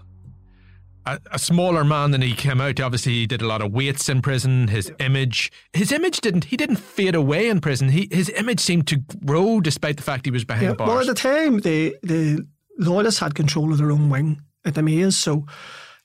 a, 1.07 1.19
a, 1.33 1.39
smaller 1.39 1.85
man 1.85 2.11
than 2.11 2.23
he 2.23 2.35
came 2.35 2.61
out. 2.61 2.81
Obviously, 2.81 3.13
he 3.13 3.27
did 3.27 3.43
a 3.43 3.47
lot 3.47 3.63
of 3.63 3.73
weights 3.73 4.09
in 4.09 4.23
prison. 4.23 4.69
His 4.69 4.93
image, 4.99 5.51
his 5.73 5.93
image 5.93 6.21
didn't. 6.21 6.45
He 6.45 6.57
didn't 6.57 6.77
fade 6.77 7.15
away 7.15 7.49
in 7.49 7.61
prison. 7.61 7.89
He, 7.89 8.09
his 8.11 8.29
image 8.31 8.61
seemed 8.61 8.87
to 8.89 8.97
grow 9.25 9.61
despite 9.61 9.97
the 9.97 10.03
fact 10.03 10.27
he 10.27 10.31
was 10.31 10.45
behind 10.45 10.67
yeah, 10.67 10.75
bars. 10.75 10.89
Well, 10.89 11.01
at 11.01 11.07
the 11.07 11.15
time, 11.15 11.61
the 11.61 11.97
the 12.03 12.47
loyalists 12.79 13.21
had 13.21 13.35
control 13.35 13.73
of 13.73 13.79
their 13.79 13.91
own 13.91 14.11
wing 14.11 14.41
at 14.65 14.75
the 14.75 14.83
maze, 14.83 15.17
so 15.17 15.47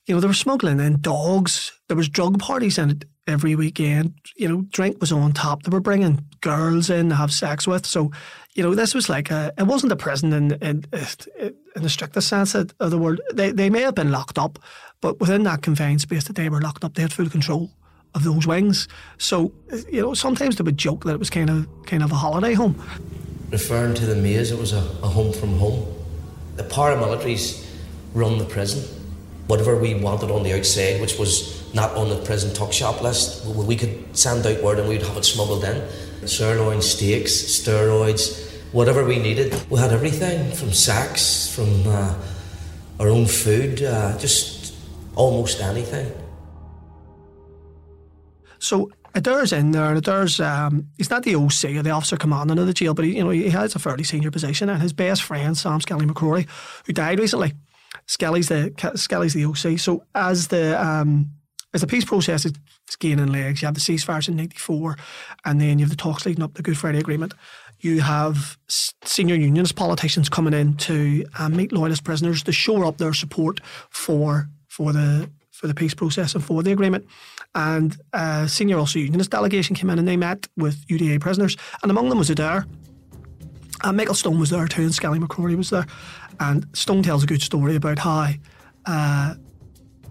you 0.06 0.14
know 0.14 0.20
they 0.20 0.28
were 0.28 0.34
smuggling 0.34 0.80
in 0.80 1.00
dogs. 1.00 1.72
There 1.88 1.96
was 1.96 2.08
drug 2.08 2.38
parties 2.38 2.78
in 2.78 2.90
it 2.90 3.04
every 3.26 3.54
weekend. 3.54 4.14
You 4.36 4.48
know, 4.48 4.62
drink 4.70 5.00
was 5.00 5.12
on 5.12 5.32
top. 5.32 5.62
They 5.62 5.70
were 5.70 5.80
bringing 5.80 6.24
girls 6.40 6.90
in 6.90 7.08
to 7.10 7.14
have 7.16 7.32
sex 7.32 7.66
with. 7.66 7.86
So, 7.86 8.12
you 8.54 8.62
know, 8.62 8.74
this 8.74 8.94
was 8.94 9.08
like 9.08 9.30
a. 9.30 9.52
It 9.58 9.64
wasn't 9.64 9.92
a 9.92 9.96
prison 9.96 10.32
in 10.32 10.52
in, 10.52 10.84
in 10.92 11.82
the 11.82 11.88
strictest 11.88 12.28
sense 12.28 12.54
of 12.54 12.72
the 12.78 12.98
word. 12.98 13.20
They 13.32 13.50
they 13.50 13.70
may 13.70 13.82
have 13.82 13.94
been 13.94 14.12
locked 14.12 14.38
up, 14.38 14.58
but 15.00 15.20
within 15.20 15.42
that 15.44 15.62
confined 15.62 16.00
space 16.00 16.24
that 16.24 16.36
they 16.36 16.48
were 16.48 16.60
locked 16.60 16.84
up, 16.84 16.94
they 16.94 17.02
had 17.02 17.12
full 17.12 17.28
control 17.28 17.70
of 18.14 18.24
those 18.24 18.46
wings. 18.46 18.88
So, 19.18 19.52
you 19.90 20.00
know, 20.00 20.14
sometimes 20.14 20.56
they 20.56 20.64
would 20.64 20.78
joke 20.78 21.04
that 21.04 21.12
it 21.12 21.18
was 21.18 21.30
kind 21.30 21.50
of 21.50 21.68
kind 21.84 22.02
of 22.02 22.10
a 22.12 22.14
holiday 22.14 22.54
home. 22.54 22.82
Referring 23.50 23.94
to 23.94 24.06
the 24.06 24.16
maze, 24.16 24.50
it 24.50 24.58
was 24.58 24.72
a, 24.72 24.78
a 25.02 25.08
home 25.08 25.32
from 25.32 25.58
home. 25.58 25.86
The 26.56 26.64
paramilitaries 26.64 27.64
run 28.14 28.38
the 28.38 28.44
prison. 28.46 28.82
whatever 29.46 29.76
we 29.76 29.94
wanted 29.94 30.30
on 30.30 30.42
the 30.42 30.56
outside, 30.56 31.00
which 31.00 31.18
was 31.18 31.72
not 31.74 31.94
on 31.94 32.08
the 32.08 32.16
prison 32.16 32.52
tuck 32.54 32.72
shop 32.72 33.02
list, 33.02 33.44
we 33.46 33.76
could 33.76 34.16
send 34.16 34.46
out 34.46 34.62
word 34.62 34.78
and 34.78 34.88
we'd 34.88 35.02
have 35.02 35.16
it 35.16 35.24
smuggled 35.24 35.64
in. 35.64 35.82
Sirloin 36.26 36.82
steaks, 36.82 37.32
steroids, 37.32 38.50
whatever 38.72 39.04
we 39.04 39.18
needed. 39.18 39.54
We 39.70 39.78
had 39.78 39.92
everything 39.92 40.52
from 40.52 40.72
sacks, 40.72 41.54
from 41.54 41.86
uh, 41.86 42.14
our 42.98 43.08
own 43.08 43.26
food, 43.26 43.82
uh, 43.82 44.18
just 44.18 44.55
almost 45.16 45.60
anything. 45.60 46.12
So 48.58 48.90
Adair's 49.14 49.52
in 49.52 49.70
there, 49.70 49.86
and 49.86 49.98
Adair's 49.98 50.40
um, 50.40 50.88
he's 50.98 51.10
not 51.10 51.22
the 51.22 51.34
OC 51.34 51.76
or 51.76 51.82
the 51.82 51.90
officer 51.90 52.16
commanding 52.16 52.58
of 52.58 52.66
the 52.66 52.74
jail, 52.74 52.94
but 52.94 53.04
he, 53.04 53.16
you 53.16 53.24
know 53.24 53.30
he 53.30 53.48
has 53.50 53.74
a 53.74 53.78
fairly 53.78 54.04
senior 54.04 54.30
position. 54.30 54.68
And 54.68 54.80
his 54.80 54.92
best 54.92 55.22
friend 55.22 55.56
Sam 55.56 55.80
Skelly 55.80 56.06
McCrory, 56.06 56.46
who 56.86 56.92
died 56.92 57.18
recently, 57.18 57.54
Skelly's 58.06 58.48
the 58.48 58.72
Skelly's 58.94 59.34
the 59.34 59.46
OC. 59.46 59.78
So 59.78 60.04
as 60.14 60.48
the 60.48 60.80
um, 60.80 61.30
as 61.72 61.80
the 61.80 61.86
peace 61.86 62.04
process 62.04 62.44
is 62.44 62.52
gaining 62.98 63.32
legs, 63.32 63.62
you 63.62 63.66
have 63.66 63.74
the 63.74 63.80
ceasefires 63.80 64.28
in 64.28 64.36
'94, 64.36 64.96
and 65.44 65.60
then 65.60 65.78
you 65.78 65.84
have 65.84 65.90
the 65.90 65.96
talks 65.96 66.26
leading 66.26 66.44
up 66.44 66.52
to 66.52 66.56
the 66.58 66.62
Good 66.62 66.78
Friday 66.78 66.98
Agreement. 66.98 67.34
You 67.80 68.00
have 68.00 68.58
senior 68.68 69.34
unionist 69.34 69.76
politicians 69.76 70.28
coming 70.28 70.54
in 70.54 70.76
to 70.78 71.26
um, 71.38 71.56
meet 71.56 71.72
loyalist 71.72 72.04
prisoners 72.04 72.42
to 72.44 72.52
shore 72.52 72.84
up 72.84 72.96
their 72.96 73.12
support 73.12 73.60
for 73.90 74.48
for 74.76 74.92
the 74.92 75.28
for 75.52 75.66
the 75.68 75.74
peace 75.74 75.94
process 75.94 76.34
and 76.34 76.44
for 76.44 76.62
the 76.62 76.70
agreement. 76.70 77.06
And 77.54 77.96
a 78.12 78.46
senior 78.46 78.78
Ulster 78.78 78.98
unionist 78.98 79.30
delegation 79.30 79.74
came 79.74 79.88
in 79.88 79.98
and 79.98 80.06
they 80.06 80.18
met 80.18 80.46
with 80.58 80.86
UDA 80.88 81.18
prisoners, 81.20 81.56
and 81.82 81.90
among 81.90 82.10
them 82.10 82.18
was 82.18 82.28
Adair. 82.28 82.66
And 83.82 83.96
Michael 83.96 84.14
Stone 84.14 84.38
was 84.38 84.50
there 84.50 84.68
too, 84.68 84.82
and 84.82 84.94
Skelly 84.94 85.18
McCrory 85.18 85.56
was 85.56 85.70
there. 85.70 85.86
And 86.40 86.66
Stone 86.74 87.02
tells 87.04 87.24
a 87.24 87.26
good 87.26 87.40
story 87.40 87.76
about 87.76 87.98
how 87.98 88.32
uh, 88.84 89.34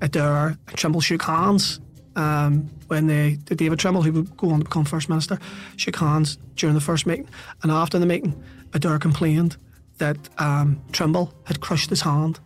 Adair 0.01 0.57
and 0.67 0.77
Trimble 0.77 1.01
shook 1.01 1.21
hands 1.21 1.79
um, 2.15 2.67
when 2.87 3.05
they, 3.05 3.35
David 3.45 3.77
Trimble, 3.77 4.01
who 4.01 4.13
would 4.13 4.37
go 4.37 4.49
on 4.49 4.59
to 4.59 4.65
become 4.65 4.85
First 4.85 5.09
Minister, 5.09 5.37
shook 5.77 5.97
hands 5.97 6.37
during 6.55 6.73
the 6.73 6.81
first 6.81 7.05
meeting. 7.05 7.29
And 7.61 7.71
after 7.71 7.99
the 7.99 8.05
meeting, 8.07 8.41
Adair 8.73 8.97
complained 8.97 9.57
that 9.99 10.17
um, 10.39 10.81
Trimble 10.91 11.33
had 11.45 11.61
crushed 11.61 11.89
his 11.91 12.01
hand 12.01 12.39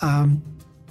um, 0.00 0.42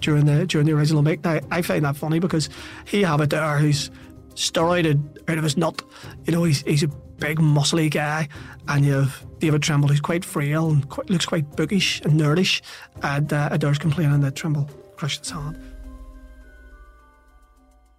during 0.05 0.25
the 0.25 0.45
during 0.45 0.67
the 0.67 0.73
original 0.73 1.01
meeting. 1.01 1.21
Now, 1.23 1.39
I 1.51 1.61
find 1.61 1.83
that 1.83 1.97
funny 1.97 2.19
because 2.19 2.47
he 2.85 3.01
have 3.01 3.19
a 3.19 3.23
Adair 3.23 3.57
who's 3.57 3.89
steroided 4.35 4.99
out 5.27 5.37
of 5.37 5.43
his 5.43 5.57
nut. 5.57 5.81
You 6.25 6.33
know, 6.33 6.43
he's, 6.43 6.61
he's 6.61 6.83
a 6.83 6.87
big, 6.87 7.39
muscly 7.39 7.89
guy, 7.89 8.29
and 8.67 8.85
you 8.85 8.93
have 8.93 9.25
David 9.39 9.63
Trimble, 9.63 9.89
who's 9.89 10.01
quite 10.01 10.23
frail 10.23 10.69
and 10.69 10.87
quite, 10.89 11.09
looks 11.09 11.25
quite 11.25 11.55
bookish 11.55 12.01
and 12.01 12.19
nerdish, 12.19 12.61
and 13.01 13.33
uh, 13.33 13.49
Adair's 13.51 13.79
complaining 13.79 14.21
that 14.21 14.35
Trimble 14.35 14.69
crushed 14.95 15.21
his 15.21 15.31
hand. 15.31 15.57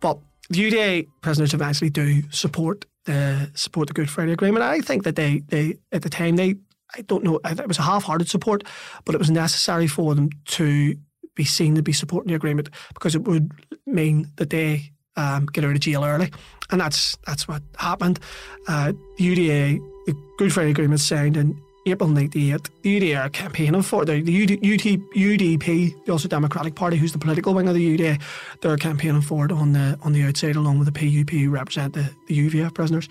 But 0.01 0.19
the 0.49 0.71
UDA 0.71 1.09
prisoners 1.23 1.55
eventually 1.55 1.91
do 1.91 2.23
support 2.31 2.85
the 3.05 3.51
support 3.55 3.89
the 3.89 3.95
Good 3.95 4.11
Friday 4.11 4.33
Agreement. 4.33 4.63
I 4.63 4.81
think 4.81 5.03
that 5.05 5.17
they, 5.17 5.43
they 5.49 5.79
at 5.91 6.03
the 6.03 6.11
time 6.11 6.37
they 6.37 6.55
I 6.95 7.03
don't 7.03 7.25
know 7.25 7.41
it 7.45 7.67
was 7.67 7.79
a 7.79 7.83
half-hearted 7.83 8.29
support, 8.29 8.63
but 9.05 9.15
it 9.15 9.19
was 9.19 9.31
necessary 9.31 9.87
for 9.87 10.15
them 10.15 10.31
to 10.47 10.97
be 11.37 11.45
seen 11.45 11.77
to 11.77 11.83
be 11.83 11.93
supporting 11.93 12.31
the 12.31 12.35
agreement 12.35 12.71
because 12.95 13.15
it 13.15 13.23
would 13.23 13.53
mean 13.87 14.29
that 14.37 14.51
they 14.51 14.91
um, 15.17 15.47
get 15.47 15.65
out 15.65 15.71
of 15.71 15.81
jail 15.81 16.05
early, 16.05 16.33
and 16.71 16.81
that's 16.81 17.17
that's 17.27 17.47
what 17.47 17.63
happened. 17.77 18.19
Uh, 18.67 18.93
the 19.17 19.25
UDA, 19.25 19.79
the 20.07 20.17
Good 20.39 20.53
Friday 20.53 20.71
Agreement 20.71 21.01
signed 21.01 21.37
in 21.37 21.61
April 21.87 22.09
'98. 22.09 22.69
The 22.83 23.01
UDA 23.01 23.25
are 23.25 23.31
campaigning 23.31 23.83
for 23.83 24.05
the, 24.05 24.21
the 24.21 24.43
UD, 24.43 24.53
UD, 24.53 25.01
UDP, 25.15 26.05
the 26.05 26.13
Ulster 26.13 26.29
Democratic 26.29 26.75
Party, 26.75 26.97
who's 26.97 27.13
the 27.13 27.19
political 27.19 27.55
wing 27.55 27.69
of 27.69 27.75
the 27.75 27.97
UDA. 27.97 28.21
They're 28.61 28.77
campaigning 28.77 29.23
for 29.23 29.47
it 29.47 29.53
on 29.53 29.73
the 29.73 29.99
on 30.03 30.13
the 30.13 30.25
outside, 30.25 30.57
along 30.57 30.79
with 30.79 30.93
the 30.93 30.93
PUP, 30.93 31.31
who 31.31 31.51
represent 31.51 31.95
the, 31.95 32.11
the 32.27 32.51
UVF 32.51 32.75
prisoners, 32.75 33.09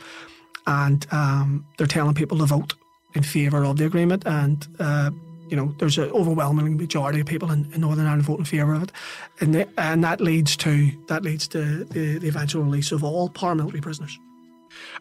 and 0.67 1.05
um, 1.11 1.65
they're 1.77 1.87
telling 1.87 2.15
people 2.15 2.37
to 2.39 2.45
vote 2.45 2.75
in 3.13 3.23
favour 3.23 3.63
of 3.63 3.77
the 3.77 3.85
agreement 3.85 4.25
and. 4.25 4.67
Uh, 4.79 5.11
you 5.49 5.55
know, 5.55 5.73
there's 5.77 5.97
an 5.97 6.09
overwhelming 6.11 6.77
majority 6.77 7.19
of 7.19 7.27
people 7.27 7.51
in, 7.51 7.71
in 7.73 7.81
Northern 7.81 8.05
Ireland 8.05 8.23
vote 8.23 8.39
in 8.39 8.45
favour 8.45 8.73
of 8.73 8.83
it, 8.83 8.91
and 9.39 9.65
and 9.77 10.03
that 10.03 10.21
leads 10.21 10.57
to 10.57 10.91
that 11.07 11.23
leads 11.23 11.47
to 11.49 11.83
the, 11.85 12.17
the 12.17 12.27
eventual 12.27 12.63
release 12.63 12.91
of 12.91 13.03
all 13.03 13.29
paramilitary 13.29 13.81
prisoners. 13.81 14.17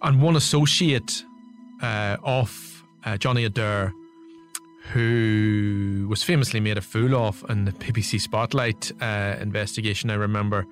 And 0.02 0.22
one 0.22 0.36
associate 0.36 1.24
uh, 1.82 2.16
of 2.22 2.84
uh, 3.04 3.16
Johnny 3.16 3.44
Adair, 3.44 3.92
who 4.92 6.06
was 6.08 6.22
famously 6.22 6.60
made 6.60 6.78
a 6.78 6.82
fool 6.82 7.14
of 7.14 7.44
in 7.48 7.64
the 7.64 7.72
BBC 7.72 8.20
Spotlight 8.20 8.92
uh, 9.00 9.36
investigation, 9.40 10.10
I 10.10 10.14
remember, 10.14 10.66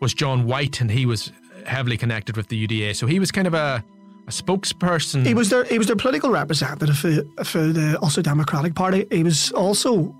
was 0.00 0.14
John 0.14 0.46
White, 0.46 0.80
and 0.80 0.90
he 0.90 1.06
was 1.06 1.32
heavily 1.66 1.96
connected 1.96 2.36
with 2.36 2.48
the 2.48 2.66
UDA. 2.66 2.96
So 2.96 3.06
he 3.06 3.18
was 3.18 3.30
kind 3.30 3.46
of 3.46 3.54
a 3.54 3.84
a 4.26 4.30
spokesperson. 4.30 5.26
He 5.26 5.34
was 5.34 5.50
their 5.50 5.64
he 5.64 5.78
was 5.78 5.86
their 5.86 5.96
political 5.96 6.30
representative 6.30 6.96
for, 6.96 7.44
for 7.44 7.66
the 7.66 7.98
Ulster 8.02 8.22
Democratic 8.22 8.74
Party. 8.74 9.06
He 9.10 9.22
was 9.22 9.52
also 9.52 10.14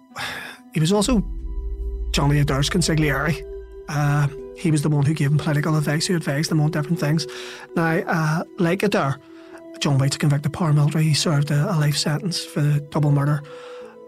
he 0.74 0.80
was 0.80 0.92
also 0.92 1.24
Johnny 2.12 2.40
Adair's 2.40 2.68
consigliere. 2.68 3.42
Uh, 3.88 4.28
he 4.56 4.70
was 4.70 4.82
the 4.82 4.88
one 4.88 5.04
who 5.04 5.14
gave 5.14 5.30
him 5.30 5.38
political 5.38 5.76
advice, 5.76 6.06
who 6.06 6.16
advised 6.16 6.50
them 6.50 6.60
on 6.60 6.70
different 6.70 7.00
things. 7.00 7.26
Now, 7.74 7.98
uh, 8.06 8.44
like 8.58 8.82
Adair, 8.82 9.18
John 9.80 9.98
White's 9.98 10.16
a 10.16 10.18
convicted 10.18 10.52
paramilitary. 10.52 11.02
He 11.02 11.14
served 11.14 11.50
a, 11.50 11.72
a 11.72 11.76
life 11.76 11.96
sentence 11.96 12.44
for 12.44 12.60
the 12.60 12.80
double 12.90 13.10
murder 13.10 13.42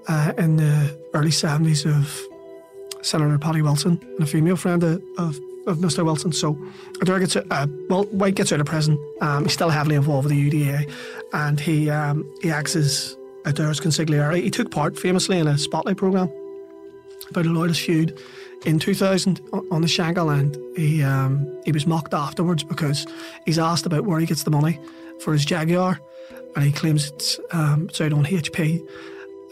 uh, 0.09 0.33
in 0.39 0.57
the 0.57 0.99
early 1.15 1.31
70s 1.31 1.87
of 1.87 3.05
Senator 3.05 3.39
Paddy 3.39 3.63
Wilson 3.63 4.01
and 4.03 4.21
a 4.21 4.27
female 4.27 4.57
friend 4.57 4.83
of, 4.83 5.03
of 5.19 5.39
of 5.67 5.79
Mr. 5.79 6.05
Wilson. 6.05 6.33
So 6.33 6.59
Adair 7.01 7.21
gets 7.21 7.37
uh, 7.37 7.67
well, 7.89 8.05
White 8.05 8.35
gets 8.35 8.53
out 8.53 8.61
of 8.61 8.67
prison. 8.67 8.99
Um, 9.21 9.45
he's 9.45 9.53
still 9.53 9.71
heavily 9.71 9.97
involved 9.97 10.29
with 10.29 10.37
the 10.37 10.51
UDA, 10.51 10.91
and 11.33 11.61
he 11.61 11.91
um, 11.91 12.31
he 12.43 12.51
acts 12.51 12.77
as 12.77 13.17
Adair's 13.45 13.81
consigliere. 13.81 14.43
He 14.43 14.51
took 14.51 14.71
part 14.71 14.99
famously 14.99 15.39
in 15.39 15.47
a 15.47 15.59
spotlight 15.59 15.97
program 15.97 16.31
about 17.31 17.47
a 17.47 17.51
loyalist 17.51 17.81
feud 17.81 18.19
in 18.65 18.79
2000 18.79 19.41
on 19.71 19.81
the 19.81 19.87
Shankill, 19.87 20.33
and 20.33 20.57
he 20.77 21.03
um, 21.03 21.61
he 21.65 21.73
was 21.73 21.87
mocked 21.87 22.15
afterwards 22.15 22.65
because 22.65 23.07
he's 23.45 23.59
asked 23.59 23.87
about 23.87 24.05
where 24.05 24.21
he 24.21 24.27
gets 24.27 24.43
the 24.43 24.51
money 24.51 24.79
for 25.21 25.33
his 25.33 25.45
Jaguar, 25.45 26.01
and 26.57 26.65
he 26.65 26.73
claims 26.73 27.11
it's 27.11 27.41
um, 27.53 27.87
it's 27.89 28.01
out 28.01 28.13
on 28.13 28.25
HP. 28.25 28.87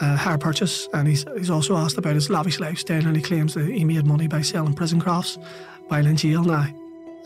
Uh, 0.01 0.17
hire 0.17 0.39
purchase, 0.39 0.89
and 0.95 1.07
he's 1.07 1.25
he's 1.37 1.51
also 1.51 1.77
asked 1.77 1.99
about 1.99 2.15
his 2.15 2.29
lavish 2.29 2.59
lifestyle, 2.59 3.07
and 3.07 3.15
he 3.15 3.23
claims 3.23 3.55
that 3.55 3.67
he 3.67 3.85
made 3.85 4.05
money 4.07 4.27
by 4.27 4.43
selling 4.43 4.75
prison 4.75 5.01
crafts 5.01 5.39
while 5.89 6.07
in 6.07 6.17
jail 6.17 6.43
now. 6.45 6.69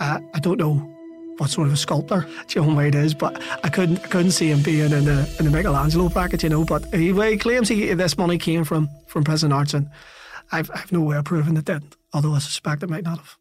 Uh, 0.01 0.21
I 0.35 0.38
don't 0.40 0.59
know 0.59 0.97
what 1.38 1.51
sort 1.51 1.66
of 1.66 1.75
a 1.75 1.77
sculptor 1.77 2.27
John 2.47 2.75
White 2.77 2.95
is, 2.95 3.14
but 3.14 3.42
I 3.64 3.69
couldn't 3.69 4.03
I 4.05 4.07
couldn't 4.09 4.33
see 4.33 4.51
him 4.51 4.62
being 4.62 4.92
in 4.92 5.05
the 5.05 5.37
in 5.38 5.45
the 5.45 5.51
Michelangelo 5.51 6.09
bracket, 6.09 6.42
you 6.42 6.49
know. 6.49 6.64
But 6.64 6.92
he, 6.95 7.12
he 7.12 7.37
claims 7.37 7.69
he 7.69 7.92
this 7.95 8.16
money 8.16 8.38
came 8.38 8.64
from 8.64 8.88
from 9.07 9.25
prison 9.25 9.53
arts, 9.53 9.75
and 9.75 9.88
I've 10.53 10.71
I've 10.75 10.92
no 10.92 11.01
way 11.01 11.16
of 11.16 11.25
proving 11.25 11.57
it 11.57 11.64
didn't. 11.64 11.97
Although 12.12 12.33
I 12.33 12.38
suspect 12.38 12.83
it 12.83 12.90
might 12.90 13.05
not 13.05 13.19
have. 13.19 13.37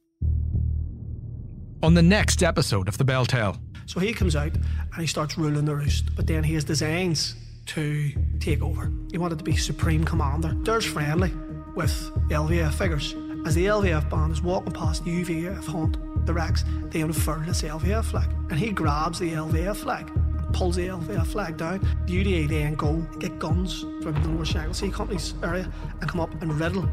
On 1.83 1.93
the 1.93 2.01
next 2.01 2.41
episode 2.43 2.87
of 2.87 2.97
the 2.97 3.05
BelTel. 3.05 3.59
So 3.85 3.99
he 3.99 4.13
comes 4.13 4.35
out 4.35 4.53
and 4.53 4.99
he 4.99 5.05
starts 5.05 5.37
ruling 5.37 5.65
the 5.65 5.75
roost, 5.75 6.15
but 6.15 6.25
then 6.25 6.43
he 6.43 6.55
has 6.55 6.63
designs 6.63 7.35
to 7.67 8.11
take 8.39 8.63
over. 8.63 8.91
He 9.11 9.19
wanted 9.19 9.37
to 9.37 9.43
be 9.43 9.55
supreme 9.55 10.03
commander. 10.03 10.55
There's 10.63 10.85
friendly 10.85 11.31
with 11.75 11.91
LVF 12.29 12.73
figures 12.73 13.15
as 13.45 13.55
the 13.55 13.67
LVF 13.67 14.09
band 14.09 14.31
is 14.31 14.41
walking 14.41 14.73
past 14.73 15.05
the 15.05 15.23
UVF 15.23 15.65
haunt, 15.65 15.97
the 16.25 16.33
Rex, 16.33 16.65
they 16.89 17.01
unfurl 17.01 17.39
this 17.45 17.61
LVF 17.61 18.05
flag. 18.05 18.29
And 18.49 18.59
he 18.59 18.71
grabs 18.71 19.19
the 19.19 19.31
LVF 19.33 19.77
flag 19.77 20.11
pulls 20.53 20.77
the 20.77 20.87
LVF 20.87 21.27
flag 21.27 21.57
down. 21.57 21.79
The 22.05 22.23
UDA 22.23 22.47
then 22.47 22.75
go 22.75 22.95
get 23.19 23.37
guns 23.39 23.81
from 23.81 24.13
the 24.13 24.27
North 24.29 24.47
Shankill 24.47 24.93
Company's 24.93 25.33
area 25.43 25.69
and 25.99 26.09
come 26.09 26.21
up 26.21 26.41
and 26.41 26.57
riddle 26.57 26.89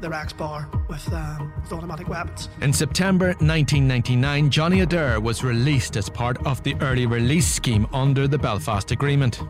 the 0.00 0.08
Rex 0.08 0.32
bar 0.32 0.68
with, 0.88 1.12
um, 1.12 1.52
with 1.62 1.72
automatic 1.72 2.08
weapons. 2.08 2.48
In 2.62 2.72
September 2.72 3.26
1999, 3.26 4.50
Johnny 4.50 4.80
Adair 4.80 5.20
was 5.20 5.44
released 5.44 5.96
as 5.96 6.08
part 6.08 6.44
of 6.46 6.62
the 6.62 6.74
early 6.80 7.06
release 7.06 7.46
scheme 7.46 7.86
under 7.92 8.26
the 8.26 8.38
Belfast 8.38 8.90
Agreement. 8.90 9.42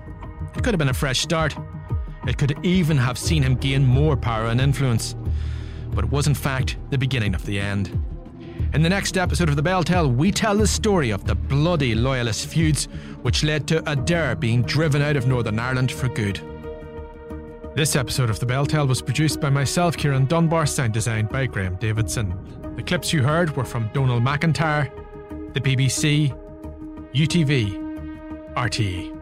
It 0.57 0.65
could 0.65 0.75
have 0.75 0.79
been 0.79 0.89
a 0.89 0.95
fresh 0.95 1.21
start. 1.21 1.57
It 2.27 2.39
could 2.39 2.59
even 2.65 2.97
have 2.97 3.17
seen 3.17 3.43
him 3.43 3.55
gain 3.55 3.85
more 3.85 4.17
power 4.17 4.47
and 4.47 4.61
influence 4.61 5.15
but 5.95 6.05
it 6.05 6.11
was 6.11 6.27
in 6.27 6.35
fact 6.35 6.77
the 6.91 6.99
beginning 6.99 7.35
of 7.35 7.45
the 7.47 7.59
end. 7.59 7.89
In 8.75 8.83
the 8.83 8.89
next 8.89 9.19
episode 9.19 9.49
of 9.49 9.57
The 9.57 9.63
BelTel, 9.63 10.15
we 10.17 10.31
tell 10.31 10.57
the 10.57 10.67
story 10.67 11.11
of 11.11 11.27
the 11.27 11.35
bloody 11.35 11.95
loyalist 11.95 12.47
feuds 12.47 12.87
which 13.21 13.45
led 13.45 13.69
to 13.69 13.91
Adair 13.91 14.35
being 14.35 14.63
driven 14.63 15.03
out 15.03 15.17
of 15.17 15.27
Northern 15.27 15.59
Ireland 15.59 15.93
for 15.93 16.09
good. 16.09 16.41
This 17.75 17.97
episode 17.97 18.31
of 18.31 18.41
The 18.41 18.47
BelTel 18.47 18.89
was 18.89 19.03
produced 19.03 19.41
by 19.41 19.51
myself, 19.51 19.97
Kieran 19.97 20.27
Dunbar, 20.27 20.67
sound 20.67 20.93
designed 20.93 21.29
by 21.29 21.47
Graham 21.47 21.77
Davidson. 21.77 22.35
The 22.77 22.83
clips 22.83 23.13
you 23.13 23.23
heard 23.23 23.57
were 23.57 23.65
from 23.65 23.91
Donal 23.93 24.21
MacIntyre, 24.21 24.91
the 25.53 25.61
BBC, 25.61 26.37
UTV, 27.13 28.55
RTE. 28.55 29.22